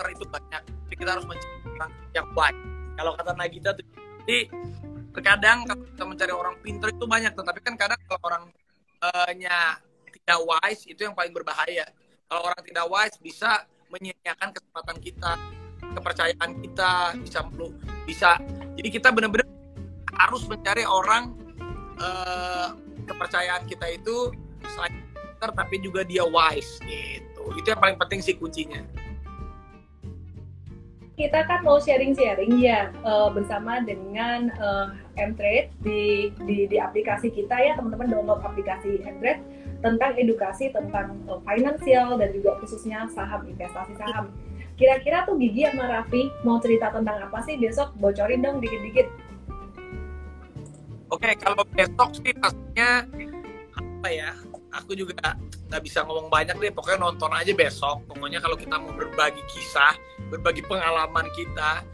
[0.00, 2.56] orang itu banyak, tapi kita harus mencari orang yang baik.
[2.98, 3.86] Kalau kata Nagita tuh,
[4.26, 4.40] jadi
[5.10, 9.78] terkadang kalau kita mencari orang pintar itu banyak, tetapi kan kadang kalau orangnya
[10.10, 11.86] tidak wise itu yang paling berbahaya.
[12.30, 15.32] Kalau orang tidak wise bisa menyia-nyiakan kesempatan kita,
[15.98, 17.40] kepercayaan kita, bisa
[18.06, 18.30] bisa.
[18.78, 19.48] Jadi kita benar-benar
[20.14, 21.34] harus mencari orang
[21.98, 22.76] uh,
[23.08, 24.30] kepercayaan kita itu
[24.70, 27.42] selain pinter tapi juga dia wise gitu.
[27.56, 28.82] Itu yang paling penting sih kuncinya
[31.20, 37.52] kita kan mau sharing-sharing ya uh, bersama dengan uh, Mtrade di, di di aplikasi kita
[37.60, 39.44] ya teman-teman download aplikasi Mtrade
[39.84, 44.32] tentang edukasi tentang uh, finansial dan juga khususnya saham investasi saham.
[44.80, 49.12] Kira-kira tuh Gigi sama Raffi mau cerita tentang apa sih besok bocorin dong dikit-dikit.
[51.12, 53.04] Oke, kalau besok sih pastinya
[53.76, 54.32] apa ya?
[54.80, 55.36] Aku juga
[55.68, 56.72] nggak bisa ngomong banyak deh.
[56.72, 58.08] Pokoknya nonton aja besok.
[58.08, 59.92] Pokoknya kalau kita mau berbagi kisah,
[60.32, 61.84] berbagi pengalaman kita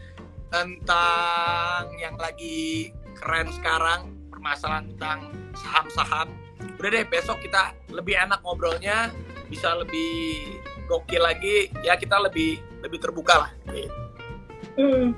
[0.54, 5.18] tentang yang lagi keren sekarang, permasalahan tentang
[5.58, 6.30] saham-saham
[6.76, 9.08] udah deh besok kita lebih enak ngobrolnya
[9.48, 13.50] bisa lebih gokil lagi ya kita lebih lebih terbuka lah.
[14.76, 15.16] Hmm,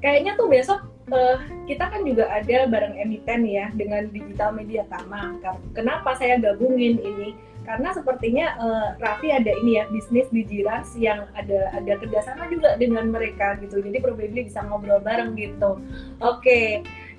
[0.00, 0.80] kayaknya tuh besok
[1.12, 1.36] uh,
[1.68, 5.36] kita kan juga ada bareng emiten ya dengan digital media Tama
[5.76, 7.36] kenapa saya gabungin ini?
[7.64, 12.76] Karena sepertinya uh, Raffi ada ini ya bisnis di Jiras yang ada ada kerjasama juga
[12.76, 13.80] dengan mereka gitu.
[13.80, 15.80] Jadi probably bisa ngobrol bareng gitu.
[16.20, 16.44] Oke.
[16.44, 16.68] Okay.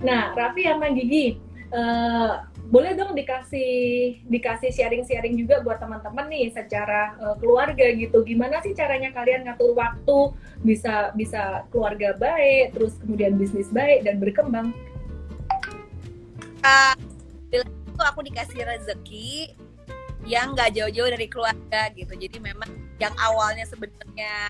[0.05, 1.41] nah Raffi sama Gigi
[1.73, 3.71] uh, boleh dong dikasih
[4.25, 8.25] dikasih sharing-sharing juga buat teman-teman nih secara uh, keluarga gitu.
[8.25, 10.33] Gimana sih caranya kalian ngatur waktu
[10.65, 14.73] bisa bisa keluarga baik, terus kemudian bisnis baik dan berkembang?
[16.65, 16.97] Uh,
[18.01, 19.55] aku dikasih rezeki
[20.25, 22.13] yang nggak jauh-jauh dari keluarga gitu.
[22.17, 24.49] Jadi memang yang awalnya sebenarnya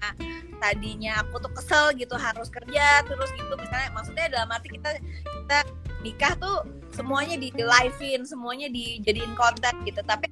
[0.64, 3.54] tadinya aku tuh kesel gitu harus kerja terus gitu.
[3.60, 4.90] Misalnya maksudnya dalam arti kita
[5.24, 5.60] kita
[6.02, 6.64] nikah tuh
[6.96, 10.00] semuanya di livein semuanya dijadiin konten gitu.
[10.04, 10.32] Tapi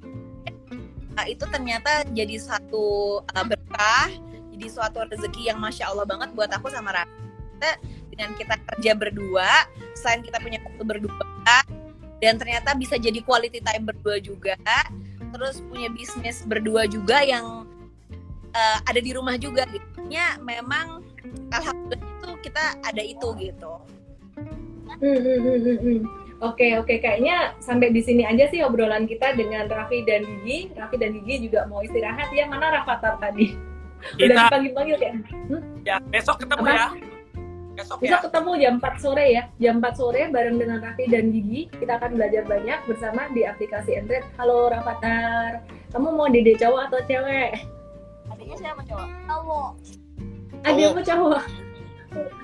[1.18, 4.10] uh, itu ternyata jadi satu uh, berkah
[4.54, 7.72] jadi suatu rezeki yang masya allah banget buat aku sama Rata
[8.14, 9.50] dengan kita kerja berdua
[9.98, 11.58] selain kita punya waktu berdua
[12.22, 14.56] dan ternyata bisa jadi quality time berdua juga
[15.34, 17.66] terus punya bisnis berdua juga yang
[18.54, 19.86] uh, ada di rumah juga gitu.
[20.08, 21.02] Ya memang
[21.50, 23.74] alhamdulillah itu kita ada itu gitu.
[25.02, 26.00] Hmm, hmm, hmm, hmm, hmm.
[26.44, 30.70] Oke oke kayaknya sampai di sini aja sih obrolan kita dengan Raffi dan Gigi.
[30.76, 32.46] Raffi dan Gigi juga mau istirahat ya.
[32.46, 33.56] Mana Rafathar tadi?
[34.20, 35.16] Kita, Udah dipanggil-panggil kan?
[35.48, 35.62] Hmm?
[35.88, 36.76] Ya besok ketemu Apa?
[36.76, 37.13] ya.
[37.74, 38.26] Besok, besok ya.
[38.30, 39.44] ketemu jam 4 sore ya.
[39.58, 41.66] Jam 4 sore bareng dengan Raffi dan Gigi.
[41.74, 44.22] Kita akan belajar banyak bersama di aplikasi Android.
[44.38, 47.66] Halo Rafathar, kamu mau dede cowok atau cewek?
[48.30, 49.08] Adiknya siapa cowok?
[49.26, 49.72] Cowok.
[50.70, 51.44] Adikmu cowok.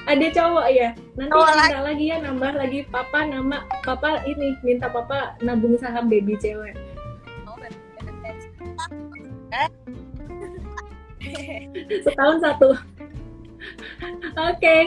[0.09, 0.89] Ada cowok ya.
[1.13, 6.09] Nanti oh, minta lagi ya nambah lagi papa nama papa ini minta papa nabung saham
[6.09, 6.73] baby cewek.
[7.45, 7.53] Oh,
[12.01, 12.73] Setahun satu.
[14.39, 14.81] Oke, okay.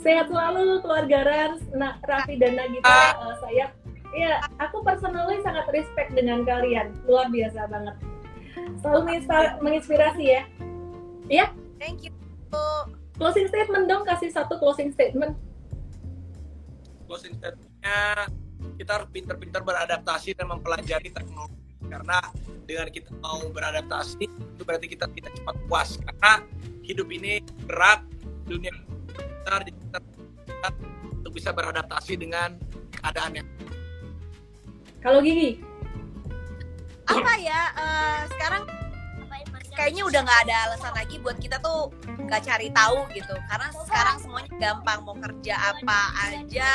[0.00, 3.20] Sehat selalu keluarga Rans, nah, Raffi dan Nagita.
[3.20, 3.72] Uh, saya,
[4.16, 7.96] ya, aku personally sangat respect dengan kalian, luar biasa banget.
[8.80, 9.00] Selalu
[9.60, 10.42] menginspirasi ya.
[11.30, 11.46] Iya?
[11.78, 12.20] Thank you
[13.20, 15.36] closing statement dong kasih satu closing statement
[17.04, 18.32] closing statementnya
[18.80, 22.16] kita harus pintar-pintar beradaptasi dan mempelajari teknologi karena
[22.64, 26.32] dengan kita mau beradaptasi itu berarti kita tidak cepat puas karena
[26.80, 28.00] hidup ini berat
[28.48, 28.72] dunia
[29.40, 29.98] besar kita
[31.20, 32.54] untuk bisa beradaptasi dengan
[33.00, 33.70] keadaannya
[35.00, 35.56] kalau gigi?
[37.08, 38.68] Apa ya uh, sekarang
[39.72, 41.88] kayaknya udah nggak ada alasan lagi buat kita tuh
[42.28, 43.32] nggak cari tahu gitu.
[43.48, 46.74] Karena sekarang semuanya gampang mau kerja apa aja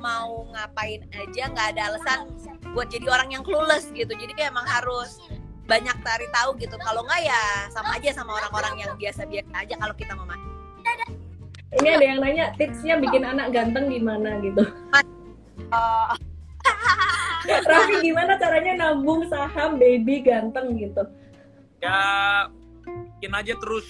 [0.00, 2.32] mau ngapain aja nggak ada alasan
[2.72, 4.16] buat jadi orang yang clueless gitu.
[4.16, 5.20] Jadi emang harus
[5.68, 6.80] banyak cari tahu gitu.
[6.80, 10.40] Kalau nggak ya sama aja sama orang-orang yang biasa-biasa aja kalau kita mau main
[11.76, 14.64] ini ada yang nanya tipsnya bikin anak ganteng gimana gitu.
[15.72, 16.14] Uh.
[17.46, 21.06] Raffi gimana caranya nabung saham baby ganteng gitu?
[21.78, 21.98] Ya
[23.16, 23.86] bikin aja terus.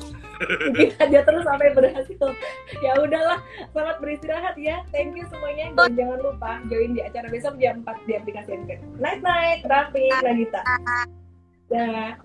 [0.70, 2.30] Bikin aja terus sampai berhasil.
[2.78, 3.42] Ya udahlah
[3.74, 4.86] selamat beristirahat ya.
[4.94, 5.74] Thank you semuanya.
[5.74, 10.06] Dan jangan lupa join di acara besok jam 4 di aplikasi Android night night Raffi
[10.22, 10.62] Nagita.
[11.74, 12.22] Dah